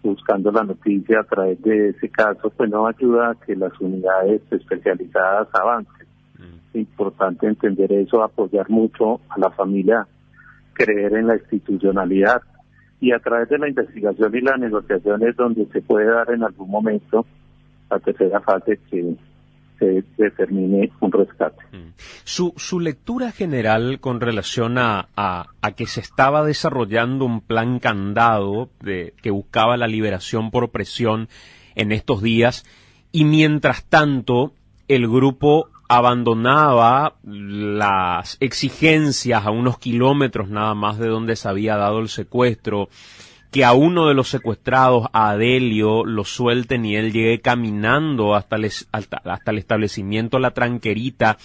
buscando 0.03 0.51
la 0.51 0.63
noticia 0.63 1.19
a 1.19 1.23
través 1.23 1.61
de 1.61 1.89
ese 1.89 2.09
caso, 2.09 2.49
pues 2.55 2.69
no 2.69 2.87
ayuda 2.87 3.31
a 3.31 3.35
que 3.35 3.55
las 3.55 3.79
unidades 3.79 4.41
especializadas 4.51 5.47
avancen. 5.53 6.07
Mm. 6.37 6.57
Es 6.69 6.75
importante 6.75 7.47
entender 7.47 7.91
eso, 7.91 8.23
apoyar 8.23 8.69
mucho 8.69 9.19
a 9.29 9.39
la 9.39 9.49
familia, 9.51 10.07
creer 10.73 11.13
en 11.13 11.27
la 11.27 11.35
institucionalidad 11.35 12.41
y 12.99 13.11
a 13.11 13.19
través 13.19 13.49
de 13.49 13.59
la 13.59 13.69
investigación 13.69 14.35
y 14.35 14.41
la 14.41 14.57
negociación 14.57 15.21
es 15.23 15.35
donde 15.35 15.65
se 15.67 15.81
puede 15.81 16.07
dar 16.07 16.31
en 16.31 16.43
algún 16.43 16.69
momento 16.69 17.25
la 17.89 17.99
tercera 17.99 18.39
fase 18.41 18.79
que 18.89 19.15
se 19.79 20.03
determine 20.17 20.91
un 20.99 21.11
rescate. 21.11 21.63
Mm. 21.71 21.93
Su, 22.23 22.53
su 22.57 22.79
lectura 22.79 23.31
general 23.31 23.99
con 23.99 24.21
relación 24.21 24.77
a, 24.77 25.09
a, 25.15 25.71
que 25.75 25.87
se 25.87 26.01
estaba 26.01 26.43
desarrollando 26.43 27.25
un 27.25 27.41
plan 27.41 27.79
candado 27.79 28.69
de, 28.81 29.13
que 29.21 29.31
buscaba 29.31 29.77
la 29.77 29.87
liberación 29.87 30.51
por 30.51 30.69
presión 30.69 31.29
en 31.75 31.91
estos 31.91 32.21
días 32.21 32.65
y 33.11 33.23
mientras 33.23 33.85
tanto 33.85 34.53
el 34.87 35.07
grupo 35.07 35.69
abandonaba 35.89 37.15
las 37.23 38.37
exigencias 38.39 39.45
a 39.45 39.51
unos 39.51 39.79
kilómetros 39.79 40.49
nada 40.49 40.73
más 40.73 40.97
de 40.97 41.07
donde 41.07 41.35
se 41.35 41.47
había 41.47 41.77
dado 41.77 41.99
el 41.99 42.09
secuestro, 42.09 42.89
que 43.57 43.65
a 43.65 43.73
uno 43.73 44.07
de 44.07 44.13
los 44.13 44.29
secuestrados, 44.29 45.07
a 45.13 45.31
Adelio, 45.31 46.05
lo 46.05 46.25
suelten 46.25 46.85
y 46.85 46.95
él 46.95 47.11
llegue 47.11 47.41
caminando 47.41 48.35
hasta 48.35 48.55
el, 48.55 48.71
hasta, 48.91 49.51
el 49.51 49.57
establecimiento 49.57 50.37
La 50.37 50.51
Tranquerita, 50.51 51.39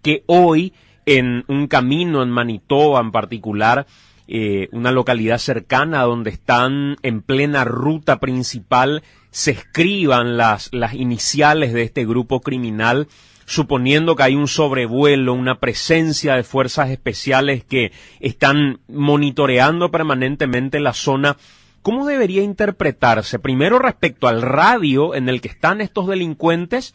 que 0.00 0.22
hoy 0.26 0.74
en 1.06 1.44
un 1.48 1.66
camino 1.66 2.22
en 2.22 2.30
Manitoba 2.30 3.00
en 3.00 3.10
particular, 3.10 3.84
eh, 4.28 4.68
una 4.70 4.92
localidad 4.92 5.38
cercana 5.38 6.02
donde 6.02 6.30
están 6.30 6.98
en 7.02 7.20
plena 7.20 7.64
ruta 7.64 8.20
principal, 8.20 9.02
se 9.32 9.50
escriban 9.50 10.36
las, 10.36 10.68
las 10.72 10.94
iniciales 10.94 11.72
de 11.72 11.82
este 11.82 12.06
grupo 12.06 12.42
criminal 12.42 13.08
suponiendo 13.46 14.16
que 14.16 14.24
hay 14.24 14.34
un 14.34 14.48
sobrevuelo, 14.48 15.32
una 15.32 15.60
presencia 15.60 16.34
de 16.34 16.42
fuerzas 16.42 16.90
especiales 16.90 17.64
que 17.64 17.92
están 18.20 18.80
monitoreando 18.88 19.90
permanentemente 19.90 20.80
la 20.80 20.92
zona, 20.92 21.36
¿cómo 21.80 22.06
debería 22.06 22.42
interpretarse? 22.42 23.38
Primero 23.38 23.78
respecto 23.78 24.28
al 24.28 24.42
radio 24.42 25.14
en 25.14 25.28
el 25.28 25.40
que 25.40 25.48
están 25.48 25.80
estos 25.80 26.08
delincuentes 26.08 26.94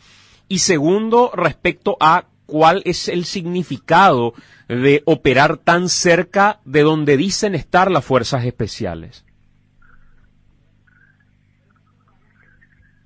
y 0.50 0.60
segundo 0.60 1.32
respecto 1.34 1.96
a 2.02 2.26
cuál 2.46 2.82
es 2.84 3.08
el 3.08 3.24
significado 3.24 4.34
de 4.68 5.04
operar 5.06 5.56
tan 5.56 5.88
cerca 5.88 6.60
de 6.66 6.82
donde 6.82 7.16
dicen 7.16 7.56
estar 7.56 7.90
las 7.90 8.04
fuerzas 8.04 8.44
especiales. 8.44 9.26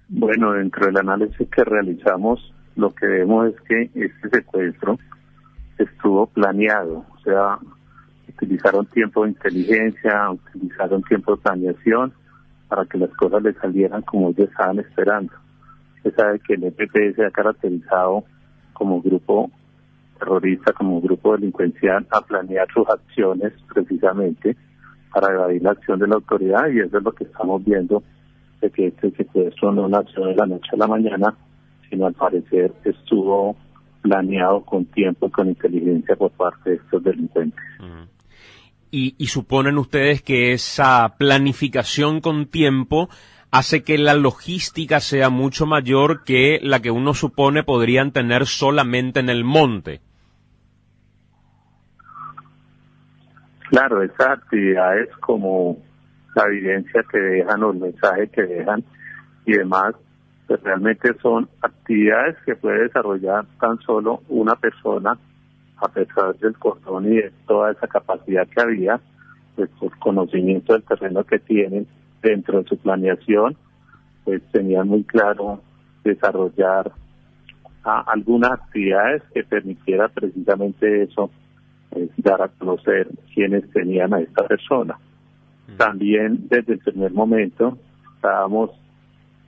Bueno, 0.08 0.54
dentro 0.54 0.88
del 0.88 0.98
análisis 0.98 1.48
que 1.50 1.64
realizamos, 1.64 2.55
lo 2.76 2.94
que 2.94 3.08
vemos 3.08 3.48
es 3.48 3.62
que 3.62 3.90
este 3.94 4.30
secuestro 4.30 4.98
estuvo 5.78 6.28
planeado, 6.28 7.06
o 7.14 7.20
sea, 7.24 7.58
utilizaron 8.28 8.86
tiempo 8.88 9.24
de 9.24 9.30
inteligencia, 9.30 10.30
utilizaron 10.30 11.04
tiempo 11.04 11.36
de 11.36 11.42
planeación 11.42 12.14
para 12.68 12.86
que 12.86 12.98
las 12.98 13.10
cosas 13.12 13.44
les 13.44 13.56
salieran 13.58 14.02
como 14.02 14.30
ellos 14.30 14.50
estaban 14.50 14.80
esperando. 14.80 15.34
Se 16.04 16.12
sabe 16.12 16.40
que 16.40 16.54
el 16.54 16.64
EPP 16.66 17.16
se 17.16 17.26
ha 17.26 17.32
caracterizado 17.32 18.24
como 18.74 19.02
grupo 19.02 19.50
terrorista, 20.20 20.74
como 20.74 21.02
grupo 21.02 21.34
delincuencial, 21.34 22.06
a 22.12 22.22
planear 22.22 22.68
sus 22.74 22.88
acciones 22.90 23.54
precisamente 23.74 24.56
para 25.14 25.34
evadir 25.34 25.62
la 25.62 25.72
acción 25.72 26.00
de 26.00 26.08
la 26.08 26.16
autoridad 26.16 26.68
y 26.70 26.80
eso 26.80 26.98
es 26.98 27.04
lo 27.04 27.12
que 27.14 27.24
estamos 27.24 27.64
viendo 27.64 28.04
de 28.62 28.70
que 28.70 28.88
este 28.88 29.12
secuestro 29.12 29.72
no 29.72 29.88
nació 29.88 30.26
de 30.26 30.36
la 30.36 30.46
noche 30.46 30.70
a 30.74 30.78
la 30.78 30.88
mañana, 30.88 31.36
sino 31.90 32.08
al 32.08 32.14
parecer 32.14 32.74
estuvo 32.84 33.56
planeado 34.02 34.62
con 34.62 34.86
tiempo 34.86 35.28
y 35.28 35.32
con 35.32 35.50
inteligencia 35.50 36.16
por 36.16 36.32
parte 36.32 36.72
de 36.72 36.76
estos 36.78 37.04
delincuentes. 37.04 37.60
y, 38.92 39.16
y 39.18 39.28
suponen 39.28 39.78
ustedes 39.78 40.22
que 40.22 40.54
esa 40.54 41.16
planificación 41.18 42.22
con 42.22 42.46
tiempo 42.46 43.10
hace 43.52 43.84
que 43.84 43.98
la 43.98 44.14
logística 44.14 45.00
sea 45.00 45.30
mucho 45.30 45.66
mayor 45.66 46.24
que 46.24 46.60
la 46.62 46.82
que 46.82 46.92
uno 46.92 47.14
supone 47.14 47.64
podrían 47.64 48.12
tener 48.12 48.46
solamente 48.46 49.22
en 49.22 49.30
el 49.30 49.44
monte. 49.44 50.02
Claro, 53.70 54.04
esas 54.04 54.28
actividades 54.28 55.10
como 55.18 55.78
la 56.36 56.44
evidencia 56.48 57.04
que 57.10 57.18
dejan 57.18 57.64
o 57.64 57.72
el 57.72 57.80
mensaje 57.80 58.28
que 58.28 58.42
dejan 58.44 58.84
y 59.46 59.54
demás 59.54 59.96
pues 60.48 60.62
realmente 60.62 61.14
son 61.22 61.50
actividades 61.62 62.38
que 62.46 62.56
puede 62.56 62.84
desarrollar 62.84 63.46
tan 63.60 63.80
solo 63.80 64.22
una 64.30 64.56
persona 64.56 65.18
a 65.78 65.88
pesar 65.90 66.36
del 66.38 66.58
cordón 66.58 67.12
y 67.12 67.18
de 67.18 67.32
toda 67.48 67.72
esa 67.72 67.88
capacidad 67.88 68.48
que 68.48 68.62
había, 68.62 69.00
pues 69.56 69.70
por 69.80 69.98
conocimiento 70.00 70.74
del 70.74 70.84
terreno 70.84 71.24
que 71.24 71.40
tienen 71.40 71.88
dentro 72.22 72.62
de 72.62 72.70
su 72.70 72.78
planeación, 72.78 73.56
pues 74.24 74.42
tenían 74.52 74.88
muy 74.88 75.04
claro 75.04 75.62
desarrollar 76.04 76.92
algunas 77.84 78.52
actividades 78.52 79.22
que 79.34 79.44
permitiera 79.44 80.08
precisamente 80.08 81.04
eso, 81.04 81.30
dar 82.18 82.42
a 82.42 82.48
conocer 82.48 83.08
quiénes 83.34 83.70
tenían 83.72 84.14
a 84.14 84.22
esta 84.22 84.48
persona. 84.48 84.98
Mm. 85.68 85.78
También 85.78 86.48
desde 86.50 86.74
el 86.74 86.80
primer 86.80 87.12
momento 87.12 87.78
estábamos 88.16 88.72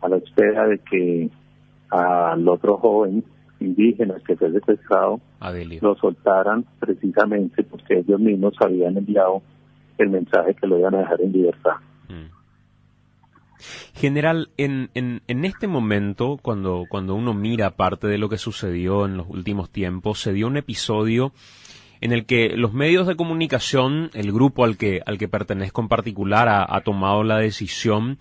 a 0.01 0.10
la 0.10 0.17
espera 0.17 0.67
de 0.67 0.79
que 0.79 1.29
al 1.89 2.47
otro 2.47 2.77
joven 2.77 3.23
indígena 3.60 4.15
que 4.25 4.36
fue 4.36 4.51
secuestrado 4.51 5.19
lo 5.81 5.95
soltaran 5.95 6.65
precisamente 6.79 7.63
porque 7.63 7.99
ellos 7.99 8.19
mismos 8.19 8.53
habían 8.60 8.97
enviado 8.97 9.41
el 9.97 10.10
mensaje 10.10 10.53
que 10.53 10.67
lo 10.67 10.77
iban 10.77 10.95
a 10.95 10.99
dejar 10.99 11.21
en 11.21 11.31
libertad. 11.31 11.75
Mm. 12.07 12.38
General, 13.95 14.49
en, 14.57 14.91
en, 14.93 15.21
en, 15.27 15.45
este 15.45 15.67
momento, 15.67 16.38
cuando, 16.39 16.83
cuando 16.88 17.15
uno 17.15 17.33
mira 17.33 17.71
parte 17.71 18.05
de 18.05 18.19
lo 18.19 18.29
que 18.29 18.38
sucedió 18.38 19.05
en 19.05 19.17
los 19.17 19.27
últimos 19.27 19.71
tiempos, 19.71 20.21
se 20.21 20.33
dio 20.33 20.45
un 20.45 20.57
episodio 20.57 21.31
en 21.99 22.12
el 22.12 22.27
que 22.27 22.49
los 22.49 22.73
medios 22.73 23.07
de 23.07 23.15
comunicación, 23.15 24.12
el 24.13 24.31
grupo 24.31 24.63
al 24.63 24.77
que, 24.77 25.01
al 25.03 25.17
que 25.17 25.27
pertenezco 25.27 25.81
en 25.81 25.88
particular, 25.88 26.47
ha 26.47 26.81
tomado 26.81 27.23
la 27.23 27.39
decisión 27.39 28.19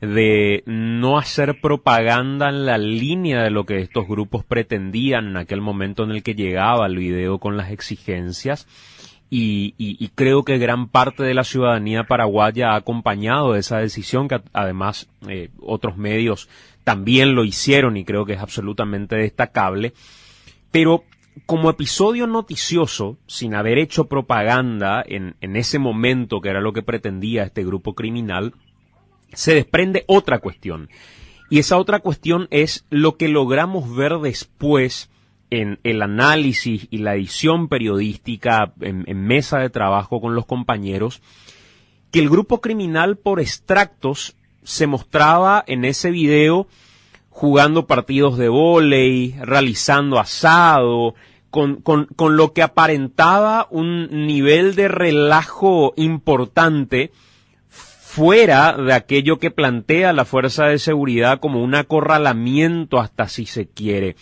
de 0.00 0.62
no 0.66 1.18
hacer 1.18 1.60
propaganda 1.60 2.48
en 2.48 2.66
la 2.66 2.78
línea 2.78 3.42
de 3.42 3.50
lo 3.50 3.64
que 3.64 3.78
estos 3.78 4.06
grupos 4.06 4.44
pretendían 4.44 5.28
en 5.28 5.36
aquel 5.36 5.60
momento 5.60 6.04
en 6.04 6.12
el 6.12 6.22
que 6.22 6.34
llegaba 6.34 6.86
el 6.86 6.96
video 6.96 7.38
con 7.38 7.56
las 7.56 7.72
exigencias. 7.72 8.66
Y, 9.30 10.10
creo 10.14 10.42
que 10.42 10.56
gran 10.56 10.88
parte 10.88 11.22
de 11.22 11.34
la 11.34 11.44
ciudadanía 11.44 12.04
paraguaya 12.04 12.70
ha 12.70 12.76
acompañado 12.76 13.56
esa 13.56 13.78
decisión, 13.78 14.26
que 14.26 14.40
además 14.54 15.08
eh, 15.28 15.50
otros 15.60 15.98
medios 15.98 16.48
también 16.82 17.34
lo 17.34 17.44
hicieron 17.44 17.98
y 17.98 18.04
creo 18.04 18.24
que 18.24 18.32
es 18.32 18.40
absolutamente 18.40 19.16
destacable. 19.16 19.92
Pero 20.70 21.04
como 21.44 21.68
episodio 21.68 22.26
noticioso, 22.26 23.18
sin 23.26 23.54
haber 23.54 23.76
hecho 23.78 24.06
propaganda 24.06 25.04
en, 25.06 25.36
en 25.42 25.56
ese 25.56 25.78
momento 25.78 26.40
que 26.40 26.48
era 26.48 26.62
lo 26.62 26.72
que 26.72 26.82
pretendía 26.82 27.44
este 27.44 27.64
grupo 27.64 27.94
criminal, 27.94 28.54
se 29.32 29.54
desprende 29.54 30.04
otra 30.06 30.38
cuestión. 30.38 30.88
Y 31.50 31.58
esa 31.58 31.78
otra 31.78 32.00
cuestión 32.00 32.46
es 32.50 32.84
lo 32.90 33.16
que 33.16 33.28
logramos 33.28 33.94
ver 33.94 34.18
después 34.18 35.10
en 35.50 35.78
el 35.82 36.02
análisis 36.02 36.86
y 36.90 36.98
la 36.98 37.14
edición 37.14 37.68
periodística 37.68 38.72
en, 38.80 39.04
mesa 39.26 39.58
de 39.58 39.70
trabajo 39.70 40.20
con 40.20 40.34
los 40.34 40.44
compañeros, 40.44 41.22
que 42.10 42.18
el 42.18 42.28
grupo 42.28 42.60
criminal 42.60 43.16
por 43.16 43.40
extractos 43.40 44.36
se 44.62 44.86
mostraba 44.86 45.64
en 45.66 45.84
ese 45.86 46.10
video 46.10 46.66
jugando 47.30 47.86
partidos 47.86 48.36
de 48.36 48.48
vóley, 48.48 49.34
realizando 49.40 50.18
asado, 50.18 51.14
con, 51.50 51.76
con, 51.76 52.06
con 52.16 52.36
lo 52.36 52.52
que 52.52 52.62
aparentaba 52.62 53.68
un 53.70 54.26
nivel 54.26 54.74
de 54.74 54.88
relajo 54.88 55.94
importante 55.96 57.10
fuera 58.18 58.72
de 58.72 58.92
aquello 58.92 59.38
que 59.38 59.52
plantea 59.52 60.12
la 60.12 60.24
fuerza 60.24 60.66
de 60.66 60.80
seguridad 60.80 61.38
como 61.38 61.62
un 61.62 61.76
acorralamiento 61.76 62.98
hasta 62.98 63.28
si 63.28 63.46
se 63.46 63.68
quiere. 63.68 64.16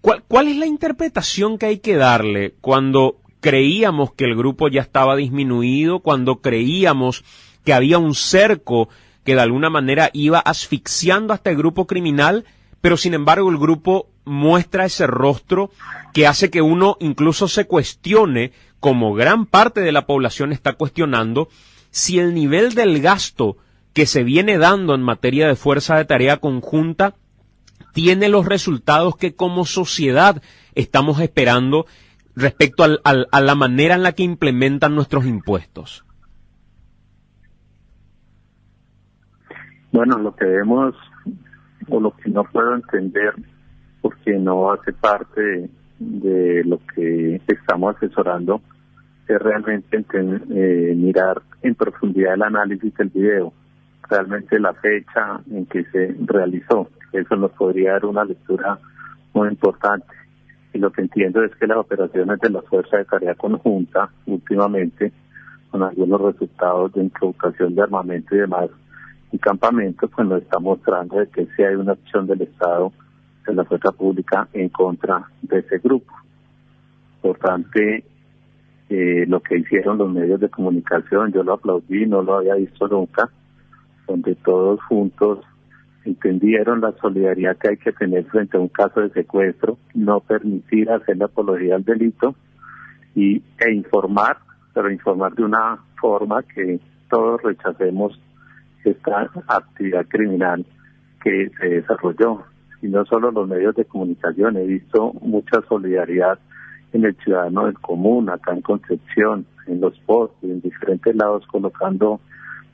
¿Cuál, 0.00 0.24
¿Cuál, 0.26 0.48
es 0.48 0.56
la 0.56 0.64
interpretación 0.64 1.58
que 1.58 1.66
hay 1.66 1.78
que 1.80 1.96
darle 1.96 2.54
cuando 2.62 3.18
creíamos 3.40 4.14
que 4.14 4.24
el 4.24 4.36
grupo 4.36 4.68
ya 4.68 4.80
estaba 4.80 5.16
disminuido, 5.16 6.00
cuando 6.00 6.40
creíamos 6.40 7.24
que 7.62 7.74
había 7.74 7.98
un 7.98 8.14
cerco 8.14 8.88
que 9.22 9.34
de 9.34 9.42
alguna 9.42 9.68
manera 9.68 10.08
iba 10.14 10.38
asfixiando 10.38 11.34
hasta 11.34 11.50
el 11.50 11.58
grupo 11.58 11.86
criminal, 11.86 12.46
pero 12.80 12.96
sin 12.96 13.12
embargo 13.12 13.50
el 13.50 13.58
grupo 13.58 14.08
muestra 14.24 14.86
ese 14.86 15.06
rostro 15.06 15.70
que 16.14 16.26
hace 16.26 16.48
que 16.48 16.62
uno 16.62 16.96
incluso 17.00 17.48
se 17.48 17.66
cuestione, 17.66 18.52
como 18.80 19.12
gran 19.12 19.44
parte 19.44 19.82
de 19.82 19.92
la 19.92 20.06
población 20.06 20.52
está 20.52 20.72
cuestionando, 20.72 21.50
si 21.96 22.18
el 22.18 22.34
nivel 22.34 22.74
del 22.74 23.00
gasto 23.00 23.56
que 23.94 24.04
se 24.04 24.22
viene 24.22 24.58
dando 24.58 24.94
en 24.94 25.00
materia 25.00 25.48
de 25.48 25.56
fuerza 25.56 25.96
de 25.96 26.04
tarea 26.04 26.36
conjunta 26.36 27.14
tiene 27.94 28.28
los 28.28 28.44
resultados 28.44 29.16
que 29.16 29.34
como 29.34 29.64
sociedad 29.64 30.42
estamos 30.74 31.20
esperando 31.20 31.86
respecto 32.34 32.84
al, 32.84 33.00
a 33.02 33.40
la 33.40 33.54
manera 33.54 33.94
en 33.94 34.02
la 34.02 34.12
que 34.12 34.24
implementan 34.24 34.94
nuestros 34.94 35.24
impuestos. 35.24 36.04
Bueno, 39.90 40.18
lo 40.18 40.36
que 40.36 40.44
vemos 40.44 40.94
o 41.88 41.98
lo 41.98 42.14
que 42.14 42.28
no 42.28 42.44
puedo 42.44 42.74
entender 42.74 43.32
porque 44.02 44.38
no 44.38 44.70
hace 44.70 44.92
parte 44.92 45.70
de 45.98 46.62
lo 46.66 46.78
que 46.94 47.40
estamos 47.46 47.96
asesorando 47.96 48.60
es 49.28 49.38
realmente 49.40 50.04
eh, 50.12 50.94
mirar 50.96 51.42
en 51.62 51.74
profundidad 51.74 52.34
el 52.34 52.42
análisis 52.42 52.94
del 52.94 53.08
video, 53.08 53.52
realmente 54.08 54.58
la 54.60 54.72
fecha 54.74 55.40
en 55.50 55.66
que 55.66 55.84
se 55.84 56.14
realizó. 56.24 56.88
Eso 57.12 57.36
nos 57.36 57.50
podría 57.52 57.92
dar 57.92 58.06
una 58.06 58.24
lectura 58.24 58.78
muy 59.32 59.48
importante. 59.48 60.06
Y 60.72 60.78
lo 60.78 60.90
que 60.90 61.02
entiendo 61.02 61.42
es 61.42 61.54
que 61.56 61.66
las 61.66 61.78
operaciones 61.78 62.38
de 62.40 62.50
la 62.50 62.62
Fuerza 62.62 62.98
de 62.98 63.04
Tarea 63.04 63.34
Conjunta, 63.34 64.10
últimamente, 64.26 65.12
con 65.70 65.82
algunos 65.82 66.20
resultados 66.20 66.92
de 66.92 67.02
introducción 67.02 67.74
de 67.74 67.82
armamento 67.82 68.34
y 68.34 68.38
demás, 68.38 68.70
y 69.32 69.38
campamentos, 69.38 70.10
pues 70.14 70.28
nos 70.28 70.42
está 70.42 70.58
mostrando 70.58 71.18
de 71.18 71.28
que 71.28 71.46
sí 71.56 71.62
hay 71.62 71.74
una 71.74 71.92
acción 71.92 72.26
del 72.26 72.42
Estado 72.42 72.92
de 73.46 73.54
la 73.54 73.64
fuerza 73.64 73.90
pública 73.92 74.48
en 74.52 74.68
contra 74.68 75.24
de 75.42 75.58
ese 75.58 75.78
grupo. 75.78 76.12
Por 77.22 77.38
tanto, 77.38 77.80
eh, 78.88 79.24
lo 79.26 79.40
que 79.40 79.58
hicieron 79.58 79.98
los 79.98 80.12
medios 80.12 80.40
de 80.40 80.48
comunicación, 80.48 81.32
yo 81.32 81.42
lo 81.42 81.54
aplaudí, 81.54 82.06
no 82.06 82.22
lo 82.22 82.36
había 82.36 82.54
visto 82.54 82.86
nunca, 82.88 83.28
donde 84.06 84.34
todos 84.36 84.80
juntos 84.84 85.40
entendieron 86.04 86.80
la 86.80 86.92
solidaridad 87.00 87.56
que 87.56 87.70
hay 87.70 87.76
que 87.76 87.92
tener 87.92 88.24
frente 88.26 88.56
a 88.56 88.60
un 88.60 88.68
caso 88.68 89.00
de 89.00 89.10
secuestro, 89.10 89.76
no 89.94 90.20
permitir 90.20 90.90
hacer 90.90 91.16
la 91.16 91.24
apología 91.24 91.74
al 91.74 91.84
delito 91.84 92.36
y, 93.14 93.42
e 93.58 93.72
informar, 93.72 94.38
pero 94.72 94.90
informar 94.90 95.34
de 95.34 95.42
una 95.42 95.78
forma 96.00 96.42
que 96.44 96.78
todos 97.10 97.42
rechacemos 97.42 98.20
esta 98.84 99.30
actividad 99.48 100.06
criminal 100.06 100.64
que 101.22 101.50
se 101.58 101.66
desarrolló. 101.68 102.44
Y 102.82 102.88
no 102.88 103.04
solo 103.06 103.32
los 103.32 103.48
medios 103.48 103.74
de 103.74 103.84
comunicación, 103.84 104.56
he 104.56 104.64
visto 104.64 105.12
mucha 105.22 105.60
solidaridad 105.68 106.38
en 106.96 107.04
el 107.04 107.16
ciudadano 107.16 107.66
del 107.66 107.78
común, 107.78 108.28
acá 108.28 108.52
en 108.52 108.62
Concepción, 108.62 109.46
en 109.66 109.80
los 109.80 109.98
postes, 110.00 110.50
en 110.50 110.60
diferentes 110.60 111.14
lados 111.14 111.46
colocando 111.46 112.20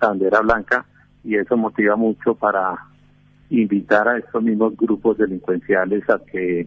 bandera 0.01 0.41
blanca 0.41 0.85
y 1.25 1.37
eso 1.37 1.57
motiva 1.57 1.97
mucho 1.97 2.35
para 2.35 2.77
invitar 3.51 4.09
a 4.09 4.19
estos 4.19 4.43
mismos 4.43 4.77
grupos 4.77 5.19
delincuenciales 5.19 6.09
a 6.09 6.19
que 6.31 6.67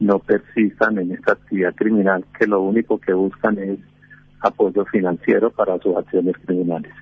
no 0.00 0.18
persistan 0.18 0.98
en 0.98 1.12
esta 1.12 1.32
actividad 1.32 1.74
criminal, 1.74 2.24
que 2.38 2.46
lo 2.46 2.60
único 2.60 2.98
que 2.98 3.12
buscan 3.12 3.58
es 3.58 3.78
apoyo 4.40 4.84
financiero 4.84 5.50
para 5.50 5.78
sus 5.78 5.96
acciones 5.96 6.36
criminales. 6.44 6.92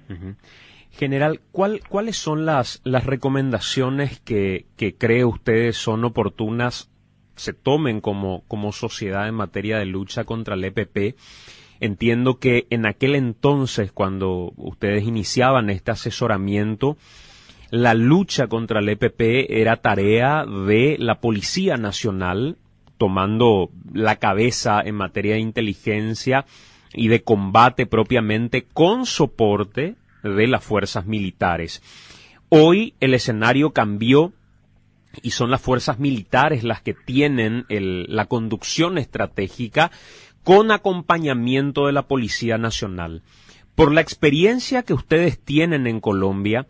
General, 0.90 1.40
¿cuál, 1.52 1.80
¿cuáles 1.88 2.16
son 2.16 2.46
las, 2.46 2.80
las 2.84 3.04
recomendaciones 3.04 4.20
que, 4.20 4.64
que 4.76 4.94
cree 4.94 5.26
usted 5.26 5.72
son 5.72 6.04
oportunas 6.04 6.90
se 7.36 7.52
tomen 7.52 8.00
como, 8.00 8.44
como 8.48 8.72
sociedad 8.72 9.28
en 9.28 9.34
materia 9.34 9.78
de 9.78 9.86
lucha 9.86 10.24
contra 10.24 10.54
el 10.54 10.64
EPP? 10.64 11.16
Entiendo 11.80 12.38
que 12.38 12.66
en 12.70 12.86
aquel 12.86 13.14
entonces, 13.14 13.92
cuando 13.92 14.52
ustedes 14.56 15.04
iniciaban 15.04 15.70
este 15.70 15.90
asesoramiento, 15.90 16.96
la 17.70 17.94
lucha 17.94 18.46
contra 18.46 18.80
el 18.80 18.88
EPP 18.88 19.50
era 19.50 19.76
tarea 19.76 20.44
de 20.46 20.96
la 20.98 21.20
Policía 21.20 21.76
Nacional, 21.76 22.56
tomando 22.96 23.70
la 23.92 24.16
cabeza 24.16 24.80
en 24.80 24.94
materia 24.94 25.34
de 25.34 25.40
inteligencia 25.40 26.46
y 26.94 27.08
de 27.08 27.22
combate 27.22 27.86
propiamente 27.86 28.64
con 28.72 29.04
soporte 29.04 29.96
de 30.22 30.46
las 30.46 30.64
fuerzas 30.64 31.06
militares. 31.06 31.82
Hoy 32.48 32.94
el 33.00 33.12
escenario 33.12 33.72
cambió 33.72 34.32
y 35.22 35.30
son 35.30 35.50
las 35.50 35.60
fuerzas 35.60 35.98
militares 35.98 36.64
las 36.64 36.82
que 36.82 36.94
tienen 36.94 37.64
la 37.68 38.26
conducción 38.26 38.98
estratégica 38.98 39.90
con 40.44 40.70
acompañamiento 40.70 41.86
de 41.86 41.92
la 41.92 42.02
Policía 42.02 42.56
Nacional. 42.56 43.22
Por 43.74 43.92
la 43.92 44.00
experiencia 44.00 44.84
que 44.84 44.94
ustedes 44.94 45.38
tienen 45.38 45.86
en 45.86 46.00
Colombia, 46.00 46.66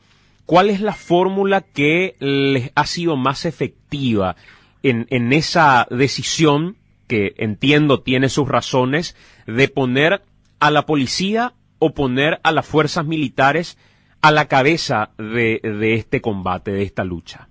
¿cuál 0.46 0.70
es 0.70 0.80
la 0.80 0.94
fórmula 0.94 1.60
que 1.60 2.16
les 2.18 2.72
ha 2.74 2.86
sido 2.86 3.16
más 3.16 3.44
efectiva 3.44 4.34
en, 4.82 5.06
en 5.10 5.32
esa 5.32 5.86
decisión, 5.90 6.76
que 7.06 7.34
entiendo 7.36 8.00
tiene 8.00 8.28
sus 8.28 8.48
razones, 8.48 9.14
de 9.46 9.68
poner 9.68 10.22
a 10.58 10.70
la 10.70 10.86
policía 10.86 11.52
o 11.78 11.92
poner 11.92 12.40
a 12.42 12.52
las 12.52 12.66
fuerzas 12.66 13.04
militares 13.04 13.76
a 14.22 14.30
la 14.32 14.48
cabeza 14.48 15.10
de, 15.18 15.60
de 15.62 15.94
este 15.94 16.20
combate, 16.20 16.72
de 16.72 16.82
esta 16.82 17.04
lucha? 17.04 17.48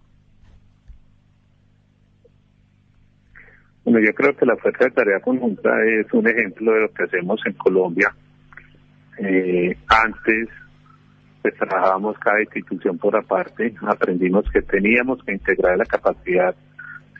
Bueno, 3.85 3.99
yo 3.99 4.13
creo 4.15 4.35
que 4.35 4.47
la 4.47 4.55
Fuerza 4.57 4.85
de 4.85 4.91
Tarea 4.91 5.19
Conjunta 5.19 5.69
es 5.85 6.11
un 6.11 6.27
ejemplo 6.27 6.73
de 6.73 6.81
lo 6.81 6.91
que 6.91 7.03
hacemos 7.03 7.39
en 7.45 7.53
Colombia. 7.53 8.13
Eh, 9.19 9.77
antes, 9.87 10.49
pues 11.43 11.53
trabajábamos 11.55 12.17
cada 12.17 12.41
institución 12.41 12.97
por 12.97 13.15
aparte, 13.15 13.75
aprendimos 13.85 14.43
que 14.51 14.63
teníamos 14.63 15.23
que 15.23 15.33
integrar 15.33 15.77
la 15.77 15.85
capacidad 15.85 16.55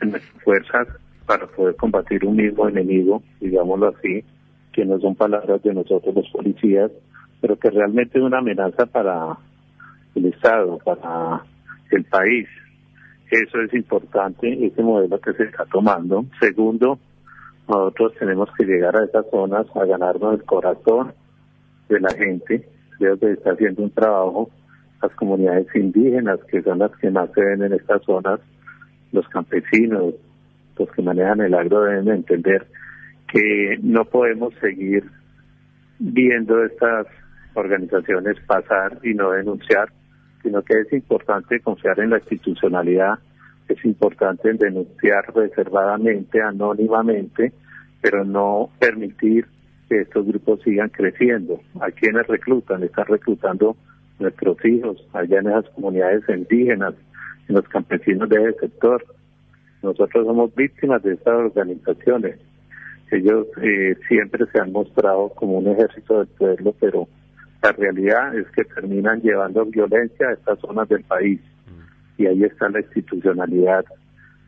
de 0.00 0.06
nuestras 0.06 0.42
fuerzas 0.42 0.88
para 1.24 1.46
poder 1.46 1.76
combatir 1.76 2.24
un 2.24 2.34
mismo 2.34 2.68
enemigo, 2.68 3.22
digámoslo 3.40 3.94
así, 3.96 4.24
que 4.72 4.84
no 4.84 4.98
son 4.98 5.14
palabras 5.14 5.62
de 5.62 5.72
nosotros 5.72 6.16
los 6.16 6.28
policías, 6.30 6.90
pero 7.40 7.56
que 7.56 7.70
realmente 7.70 8.18
es 8.18 8.24
una 8.24 8.38
amenaza 8.38 8.86
para 8.86 9.38
el 10.16 10.26
Estado, 10.26 10.78
para 10.78 11.44
el 11.92 12.04
país. 12.04 12.48
Eso 13.30 13.60
es 13.60 13.74
importante, 13.74 14.66
ese 14.66 14.82
modelo 14.82 15.20
que 15.20 15.32
se 15.32 15.44
está 15.44 15.64
tomando. 15.66 16.24
Segundo, 16.40 16.98
nosotros 17.68 18.12
tenemos 18.18 18.48
que 18.56 18.64
llegar 18.64 18.96
a 18.96 19.04
esas 19.04 19.26
zonas 19.30 19.66
a 19.74 19.84
ganarnos 19.84 20.34
el 20.34 20.44
corazón 20.44 21.12
de 21.88 22.00
la 22.00 22.12
gente. 22.14 22.68
Creo 22.98 23.18
que 23.18 23.32
está 23.32 23.52
haciendo 23.52 23.82
un 23.82 23.90
trabajo 23.90 24.50
las 25.02 25.12
comunidades 25.14 25.66
indígenas, 25.74 26.40
que 26.50 26.62
son 26.62 26.78
las 26.78 26.90
que 26.96 27.10
más 27.10 27.30
se 27.32 27.42
ven 27.42 27.62
en 27.62 27.72
estas 27.74 28.02
zonas, 28.02 28.40
los 29.12 29.28
campesinos, 29.28 30.14
los 30.78 30.90
que 30.90 31.02
manejan 31.02 31.40
el 31.40 31.54
agro 31.54 31.82
deben 31.82 32.08
entender 32.08 32.66
que 33.32 33.78
no 33.82 34.04
podemos 34.04 34.54
seguir 34.60 35.04
viendo 35.98 36.64
estas 36.64 37.06
organizaciones 37.54 38.36
pasar 38.46 38.98
y 39.02 39.14
no 39.14 39.30
denunciar, 39.30 39.88
sino 40.46 40.62
que 40.62 40.78
es 40.78 40.92
importante 40.92 41.58
confiar 41.58 41.98
en 41.98 42.10
la 42.10 42.18
institucionalidad, 42.18 43.18
es 43.68 43.84
importante 43.84 44.52
denunciar 44.52 45.34
reservadamente, 45.34 46.40
anónimamente, 46.40 47.52
pero 48.00 48.24
no 48.24 48.70
permitir 48.78 49.46
que 49.88 50.02
estos 50.02 50.24
grupos 50.24 50.60
sigan 50.62 50.90
creciendo. 50.90 51.60
¿A 51.80 51.90
quienes 51.90 52.28
reclutan? 52.28 52.84
Están 52.84 53.06
reclutando 53.06 53.76
nuestros 54.20 54.64
hijos 54.64 55.04
allá 55.12 55.40
en 55.40 55.48
esas 55.48 55.68
comunidades 55.70 56.22
indígenas, 56.28 56.94
en 57.48 57.56
los 57.56 57.66
campesinos 57.68 58.28
de 58.28 58.50
ese 58.50 58.60
sector. 58.60 59.04
Nosotros 59.82 60.26
somos 60.26 60.54
víctimas 60.54 61.02
de 61.02 61.14
estas 61.14 61.34
organizaciones 61.34 62.38
ellos 63.10 63.46
eh, 63.62 63.96
siempre 64.08 64.46
se 64.52 64.60
han 64.60 64.72
mostrado 64.72 65.28
como 65.30 65.58
un 65.58 65.68
ejército 65.68 66.18
del 66.18 66.26
pueblo, 66.28 66.74
pero 66.80 67.08
la 67.62 67.72
realidad 67.72 68.36
es 68.36 68.46
que 68.50 68.64
terminan 68.64 69.20
llevando 69.20 69.64
violencia 69.66 70.28
a 70.28 70.32
estas 70.32 70.58
zonas 70.60 70.88
del 70.88 71.02
país. 71.04 71.40
Y 72.18 72.26
ahí 72.26 72.44
está 72.44 72.68
la 72.68 72.80
institucionalidad, 72.80 73.84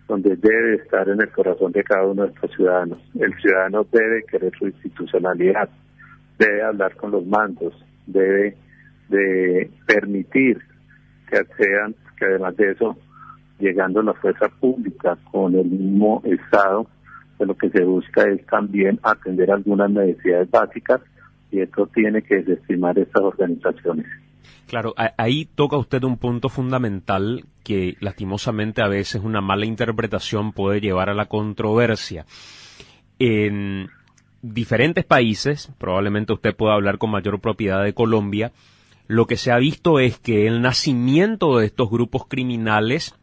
donde 0.06 0.36
debe 0.36 0.76
estar 0.76 1.08
en 1.08 1.20
el 1.20 1.30
corazón 1.30 1.72
de 1.72 1.84
cada 1.84 2.06
uno 2.06 2.22
de 2.22 2.28
estos 2.28 2.50
ciudadanos. 2.54 2.98
El 3.18 3.34
ciudadano 3.40 3.86
debe 3.90 4.24
querer 4.24 4.52
su 4.58 4.66
institucionalidad, 4.66 5.68
debe 6.38 6.62
hablar 6.62 6.94
con 6.96 7.10
los 7.10 7.26
mandos, 7.26 7.74
debe 8.06 8.56
de 9.08 9.70
permitir 9.86 10.58
permitir 10.58 10.62
que 11.30 11.38
accedan, 11.38 11.94
que 12.18 12.24
además 12.24 12.56
de 12.56 12.72
eso, 12.72 12.96
llegando 13.58 14.00
a 14.00 14.04
la 14.04 14.14
fuerza 14.14 14.48
pública 14.60 15.16
con 15.30 15.54
el 15.54 15.66
mismo 15.66 16.22
Estado, 16.24 16.86
pues 17.36 17.48
lo 17.48 17.56
que 17.56 17.70
se 17.70 17.84
busca 17.84 18.24
es 18.24 18.44
también 18.46 18.98
atender 19.02 19.50
algunas 19.50 19.90
necesidades 19.90 20.50
básicas 20.50 21.00
y 21.50 21.60
esto 21.60 21.86
tiene 21.94 22.22
que 22.22 22.42
desestimar 22.42 22.98
estas 22.98 23.22
organizaciones. 23.22 24.06
Claro, 24.66 24.94
ahí 25.16 25.46
toca 25.46 25.78
usted 25.78 26.04
un 26.04 26.18
punto 26.18 26.50
fundamental 26.50 27.44
que 27.64 27.96
lastimosamente 28.00 28.82
a 28.82 28.88
veces 28.88 29.22
una 29.22 29.40
mala 29.40 29.64
interpretación 29.64 30.52
puede 30.52 30.80
llevar 30.80 31.08
a 31.08 31.14
la 31.14 31.26
controversia. 31.26 32.26
En 33.18 33.88
diferentes 34.42 35.04
países, 35.04 35.72
probablemente 35.78 36.34
usted 36.34 36.54
pueda 36.54 36.74
hablar 36.74 36.98
con 36.98 37.10
mayor 37.10 37.40
propiedad 37.40 37.82
de 37.82 37.94
Colombia, 37.94 38.52
lo 39.06 39.26
que 39.26 39.38
se 39.38 39.50
ha 39.50 39.56
visto 39.56 40.00
es 40.00 40.18
que 40.18 40.46
el 40.46 40.60
nacimiento 40.60 41.58
de 41.58 41.66
estos 41.66 41.88
grupos 41.88 42.26
criminales 42.28 43.14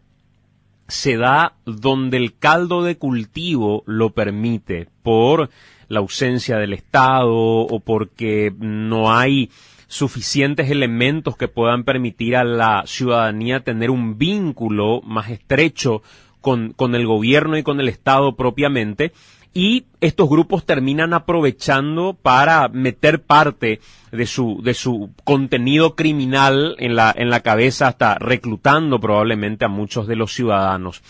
se 0.88 1.18
da 1.18 1.54
donde 1.66 2.18
el 2.18 2.38
caldo 2.38 2.84
de 2.84 2.98
cultivo 2.98 3.84
lo 3.86 4.12
permite, 4.12 4.88
por 5.04 5.50
la 5.88 6.00
ausencia 6.00 6.58
del 6.58 6.74
Estado 6.74 7.32
o 7.34 7.80
porque 7.80 8.54
no 8.58 9.16
hay 9.16 9.50
suficientes 9.88 10.72
elementos 10.72 11.38
que 11.38 11.48
puedan 11.48 11.84
permitir 11.84 12.36
a 12.36 12.44
la 12.44 12.84
ciudadanía 12.86 13.62
tener 13.62 13.92
un 13.92 14.18
vínculo 14.18 15.02
más 15.02 15.30
estrecho 15.30 16.02
con, 16.42 16.74
con 16.74 16.96
el 16.96 17.06
gobierno 17.06 17.58
y 17.58 17.64
con 17.64 17.80
el 17.80 17.90
Estado 17.90 18.36
propiamente, 18.36 19.14
y 19.58 19.86
estos 20.02 20.30
grupos 20.30 20.66
terminan 20.66 21.14
aprovechando 21.14 22.14
para 22.14 22.68
meter 22.68 23.24
parte 23.24 23.80
de 24.12 24.28
su, 24.28 24.62
de 24.62 24.74
su 24.74 25.12
contenido 25.24 25.96
criminal 25.96 26.76
en 26.78 26.98
la, 26.98 27.14
en 27.16 27.30
la 27.30 27.40
cabeza, 27.40 27.88
hasta 27.88 28.16
reclutando 28.16 29.00
probablemente 29.00 29.64
a 29.64 29.70
muchos 29.70 30.08
de 30.08 30.18
los 30.18 30.34
ciudadanos. 30.34 31.02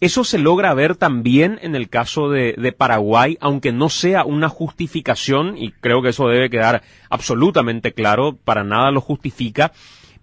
Eso 0.00 0.24
se 0.24 0.38
logra 0.38 0.72
ver 0.72 0.96
también 0.96 1.58
en 1.60 1.76
el 1.76 1.90
caso 1.90 2.30
de, 2.30 2.54
de, 2.54 2.72
Paraguay, 2.72 3.36
aunque 3.42 3.72
no 3.72 3.90
sea 3.90 4.24
una 4.24 4.48
justificación, 4.48 5.58
y 5.58 5.70
creo 5.72 6.00
que 6.00 6.08
eso 6.08 6.28
debe 6.28 6.48
quedar 6.48 6.82
absolutamente 7.10 7.92
claro, 7.92 8.38
para 8.42 8.64
nada 8.64 8.90
lo 8.90 9.02
justifica, 9.02 9.70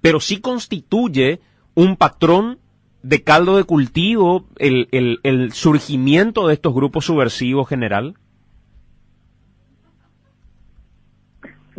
pero 0.01 0.19
sí 0.19 0.41
constituye 0.41 1.39
un 1.75 1.97
patrón 1.97 2.57
de 3.01 3.23
caldo 3.23 3.57
de 3.57 3.63
cultivo 3.63 4.45
el, 4.57 4.87
el, 4.91 5.19
el 5.23 5.51
surgimiento 5.51 6.47
de 6.47 6.53
estos 6.53 6.73
grupos 6.73 7.05
subversivos 7.05 7.67
general? 7.67 8.15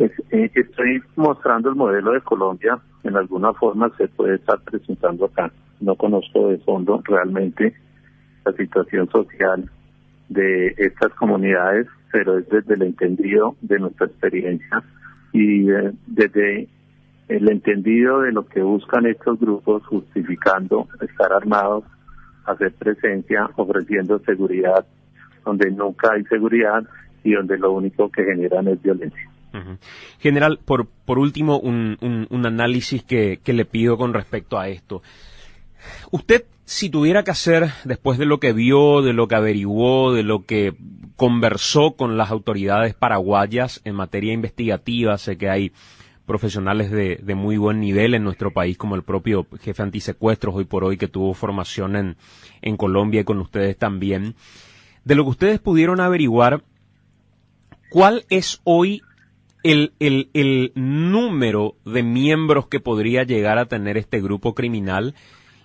Pues, 0.01 0.11
eh, 0.31 0.49
estoy 0.55 0.99
mostrando 1.15 1.69
el 1.69 1.75
modelo 1.75 2.13
de 2.13 2.21
Colombia, 2.21 2.79
en 3.03 3.15
alguna 3.15 3.53
forma 3.53 3.91
se 3.97 4.07
puede 4.07 4.35
estar 4.35 4.59
presentando 4.61 5.25
acá. 5.25 5.51
No 5.79 5.95
conozco 5.95 6.49
de 6.49 6.57
fondo 6.57 7.01
realmente 7.05 7.75
la 8.43 8.51
situación 8.53 9.07
social 9.11 9.69
de 10.29 10.73
estas 10.77 11.13
comunidades, 11.13 11.85
pero 12.11 12.39
es 12.39 12.49
desde 12.49 12.73
el 12.73 12.81
entendido 12.81 13.55
de 13.61 13.77
nuestra 13.77 14.07
experiencia 14.07 14.83
y 15.33 15.69
eh, 15.69 15.91
desde 16.07 16.67
el 17.37 17.49
entendido 17.49 18.21
de 18.21 18.31
lo 18.31 18.45
que 18.45 18.61
buscan 18.61 19.05
estos 19.05 19.39
grupos 19.39 19.85
justificando 19.85 20.87
estar 20.99 21.31
armados, 21.31 21.83
hacer 22.45 22.73
presencia, 22.73 23.49
ofreciendo 23.55 24.19
seguridad 24.19 24.85
donde 25.45 25.71
nunca 25.71 26.13
hay 26.13 26.23
seguridad 26.25 26.83
y 27.23 27.33
donde 27.33 27.57
lo 27.57 27.71
único 27.71 28.09
que 28.09 28.23
generan 28.23 28.67
es 28.67 28.81
violencia. 28.81 29.29
General, 30.19 30.59
por, 30.63 30.87
por 30.87 31.19
último, 31.19 31.59
un, 31.59 31.97
un, 32.29 32.45
análisis 32.45 33.03
que, 33.03 33.39
que 33.43 33.53
le 33.53 33.65
pido 33.65 33.97
con 33.97 34.13
respecto 34.13 34.57
a 34.57 34.69
esto. 34.69 35.01
Usted, 36.11 36.45
si 36.63 36.89
tuviera 36.89 37.23
que 37.23 37.31
hacer, 37.31 37.69
después 37.83 38.17
de 38.17 38.25
lo 38.25 38.39
que 38.39 38.53
vio, 38.53 39.01
de 39.01 39.11
lo 39.11 39.27
que 39.27 39.35
averiguó, 39.35 40.13
de 40.13 40.23
lo 40.23 40.45
que 40.45 40.73
conversó 41.17 41.95
con 41.97 42.17
las 42.17 42.31
autoridades 42.31 42.93
paraguayas 42.93 43.81
en 43.83 43.95
materia 43.95 44.31
investigativa, 44.31 45.17
sé 45.17 45.37
que 45.37 45.49
hay 45.49 45.73
profesionales 46.31 46.89
de, 46.91 47.35
muy 47.35 47.57
buen 47.57 47.81
nivel 47.81 48.13
en 48.13 48.23
nuestro 48.23 48.53
país, 48.53 48.77
como 48.77 48.95
el 48.95 49.03
propio 49.03 49.45
jefe 49.59 49.83
antisecuestros 49.83 50.55
hoy 50.55 50.63
por 50.63 50.85
hoy, 50.85 50.95
que 50.95 51.09
tuvo 51.09 51.33
formación 51.33 51.97
en, 51.97 52.15
en 52.61 52.77
Colombia 52.77 53.19
y 53.19 53.23
con 53.25 53.39
ustedes 53.39 53.77
también. 53.77 54.35
De 55.03 55.15
lo 55.15 55.25
que 55.25 55.31
ustedes 55.31 55.59
pudieron 55.59 55.99
averiguar, 55.99 56.63
¿cuál 57.89 58.23
es 58.29 58.61
hoy 58.63 59.01
el, 59.61 59.91
el, 59.99 60.29
el 60.33 60.71
número 60.73 61.75
de 61.83 62.01
miembros 62.01 62.67
que 62.67 62.79
podría 62.79 63.23
llegar 63.23 63.57
a 63.57 63.65
tener 63.65 63.97
este 63.97 64.21
grupo 64.21 64.55
criminal? 64.55 65.15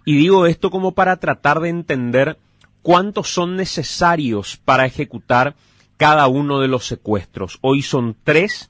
Y 0.05 0.17
digo 0.17 0.47
esto 0.47 0.73
como 0.73 0.95
para 0.95 1.19
tratar 1.19 1.61
de 1.61 1.69
entender 1.69 2.39
cuántos 2.83 3.33
son 3.33 3.55
necesarios 3.55 4.57
para 4.65 4.85
ejecutar 4.85 5.55
cada 5.97 6.27
uno 6.27 6.59
de 6.59 6.67
los 6.67 6.87
secuestros. 6.87 7.61
Hoy 7.61 7.83
son 7.83 8.17
tres. 8.25 8.69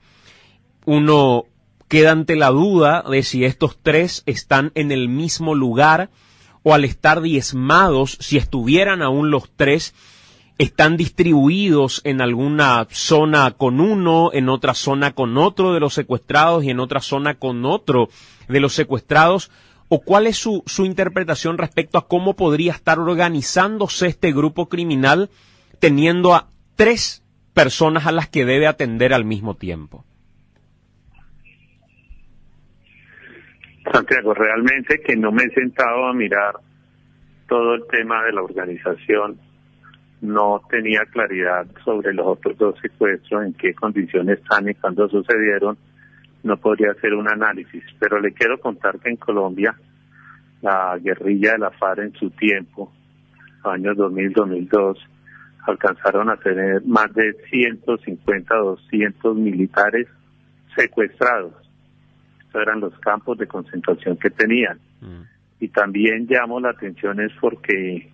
Uno 0.85 1.47
queda 1.89 2.13
ante 2.13 2.37
la 2.37 2.51
duda 2.51 3.03
de 3.09 3.23
si 3.23 3.45
estos 3.45 3.79
tres 3.83 4.23
están 4.27 4.73
en 4.75 4.93
el 4.93 5.09
mismo 5.09 5.55
lugar 5.55 6.11
o 6.63 6.75
al 6.75 6.85
estar 6.85 7.21
diezmados, 7.21 8.19
si 8.21 8.37
estuvieran 8.37 9.03
aún 9.03 9.31
los 9.31 9.51
tres, 9.55 9.95
están 10.59 10.97
distribuidos 10.97 12.01
en 12.05 12.21
alguna 12.21 12.89
zona 12.91 13.53
con 13.53 13.81
uno, 13.81 14.31
en 14.33 14.49
otra 14.49 14.75
zona 14.75 15.13
con 15.13 15.37
otro 15.39 15.75
de 15.75 15.81
los 15.81 15.95
secuestrados 15.95 16.65
y 16.65 16.71
en 16.71 16.81
otra 16.81 17.01
zona 17.01 17.35
con 17.35 17.65
otro 17.65 18.09
de 18.49 18.61
los 18.61 18.75
secuestrados, 18.75 19.51
o 19.89 20.01
cuál 20.01 20.27
es 20.27 20.39
su, 20.39 20.65
su 20.67 20.85
interpretación 20.85 21.59
respecto 21.59 21.99
a 21.99 22.09
cómo 22.09 22.35
podría 22.35 22.73
estar 22.73 22.99
organizándose 22.99 24.09
este 24.09 24.33
grupo 24.33 24.69
criminal 24.69 25.31
teniendo 25.79 26.35
a 26.35 26.49
tres 26.75 27.23
personas 27.55 28.07
a 28.07 28.13
las 28.13 28.29
que 28.29 28.45
debe 28.45 28.67
atender 28.67 29.15
al 29.15 29.25
mismo 29.25 29.55
tiempo. 29.55 30.05
Santiago, 33.93 34.35
realmente 34.35 35.01
que 35.01 35.17
no 35.17 35.33
me 35.33 35.45
he 35.45 35.51
sentado 35.51 36.07
a 36.07 36.13
mirar 36.13 36.55
todo 37.49 37.75
el 37.75 37.87
tema 37.89 38.25
de 38.25 38.33
la 38.33 38.43
organización, 38.43 39.39
no 40.21 40.63
tenía 40.69 41.05
claridad 41.07 41.67
sobre 41.85 42.13
los 42.13 42.27
otros 42.27 42.57
dos 42.59 42.75
secuestros, 42.81 43.45
en 43.45 43.55
qué 43.55 43.75
condiciones 43.75 44.41
están 44.41 44.69
y 44.69 44.75
cuándo 44.75 45.09
sucedieron, 45.09 45.77
no 46.43 46.57
podría 46.57 46.93
hacer 46.93 47.15
un 47.15 47.29
análisis, 47.29 47.85
pero 47.99 48.21
le 48.21 48.33
quiero 48.33 48.59
contar 48.59 48.99
que 48.99 49.11
en 49.11 49.17
Colombia 49.17 49.77
la 50.63 50.99
guerrilla 50.99 51.53
de 51.53 51.59
la 51.59 51.71
FARC 51.71 52.01
en 52.01 52.13
su 52.15 52.31
tiempo, 52.31 52.93
años 53.65 53.97
2000-2002, 53.97 54.97
alcanzaron 55.67 56.31
a 56.31 56.37
tener 56.37 56.85
más 56.85 57.13
de 57.15 57.35
150, 57.51 58.55
200 58.55 59.37
militares 59.37 60.09
secuestrados 60.77 61.66
eran 62.61 62.81
los 62.81 62.99
campos 63.01 63.39
de 63.39 63.47
concentración 63.47 64.17
que 64.17 64.31
tenían. 64.31 64.79
Mm. 65.01 65.23
Y 65.61 65.69
también 65.69 66.27
llamo 66.29 66.61
la 66.61 66.71
atención 66.71 67.21
es 67.21 67.33
porque 67.41 68.11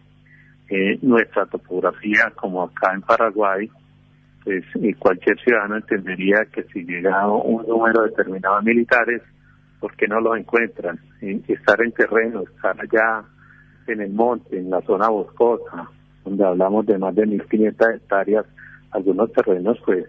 eh, 0.69 0.99
nuestra 1.03 1.47
topografía, 1.47 2.33
como 2.35 2.63
acá 2.63 2.95
en 2.95 3.03
Paraguay, 3.03 3.71
pues 4.45 4.65
cualquier 4.99 5.39
ciudadano 5.41 5.77
entendería 5.77 6.47
que 6.53 6.65
si 6.65 6.85
llega 6.85 7.29
un 7.29 7.67
número 7.67 8.03
determinado 8.03 8.57
de 8.57 8.75
militares, 8.75 9.23
¿por 9.81 9.95
qué 9.97 10.09
no 10.09 10.21
los 10.21 10.37
encuentran? 10.37 10.99
estar 11.21 11.81
en 11.81 11.93
terreno, 11.93 12.43
estar 12.43 12.77
allá 12.81 13.25
en 13.87 14.01
el 14.01 14.13
monte, 14.13 14.59
en 14.59 14.71
la 14.71 14.81
zona 14.83 15.09
boscosa, 15.09 15.89
donde 16.25 16.45
hablamos 16.45 16.87
de 16.87 16.99
más 16.99 17.15
de 17.15 17.27
1.500 17.27 17.97
hectáreas, 17.97 18.47
algunos 18.91 19.33
terrenos, 19.33 19.79
pues 19.85 20.05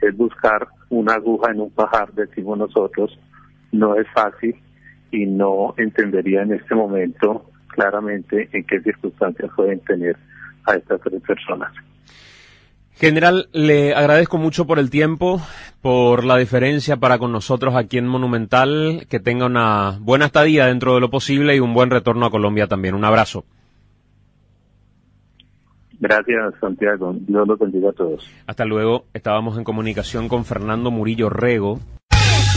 es 0.00 0.16
buscar 0.16 0.68
una 0.90 1.14
aguja 1.14 1.50
en 1.52 1.60
un 1.60 1.70
pajar, 1.70 2.12
decimos 2.12 2.58
nosotros, 2.58 3.18
no 3.74 3.96
es 3.96 4.06
fácil 4.14 4.54
y 5.10 5.26
no 5.26 5.74
entendería 5.76 6.42
en 6.42 6.52
este 6.52 6.74
momento 6.74 7.50
claramente 7.68 8.48
en 8.52 8.64
qué 8.64 8.80
circunstancias 8.80 9.50
pueden 9.54 9.80
tener 9.80 10.16
a 10.64 10.76
estas 10.76 11.00
tres 11.00 11.20
personas. 11.22 11.72
General, 12.92 13.48
le 13.52 13.92
agradezco 13.92 14.38
mucho 14.38 14.66
por 14.66 14.78
el 14.78 14.88
tiempo, 14.88 15.40
por 15.82 16.24
la 16.24 16.36
diferencia 16.36 16.96
para 16.98 17.18
con 17.18 17.32
nosotros 17.32 17.74
aquí 17.74 17.98
en 17.98 18.06
Monumental, 18.06 19.06
que 19.10 19.18
tenga 19.18 19.46
una 19.46 19.98
buena 20.00 20.26
estadía 20.26 20.66
dentro 20.66 20.94
de 20.94 21.00
lo 21.00 21.10
posible 21.10 21.56
y 21.56 21.60
un 21.60 21.74
buen 21.74 21.90
retorno 21.90 22.26
a 22.26 22.30
Colombia 22.30 22.68
también. 22.68 22.94
Un 22.94 23.04
abrazo. 23.04 23.44
Gracias, 25.98 26.54
Santiago. 26.60 27.14
Dios 27.18 27.48
los 27.48 27.58
bendiga 27.58 27.90
a 27.90 27.92
todos. 27.92 28.30
Hasta 28.46 28.64
luego. 28.64 29.06
Estábamos 29.12 29.58
en 29.58 29.64
comunicación 29.64 30.28
con 30.28 30.44
Fernando 30.44 30.92
Murillo 30.92 31.30
Rego, 31.30 31.80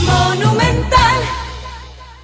Monumental. 0.05 1.56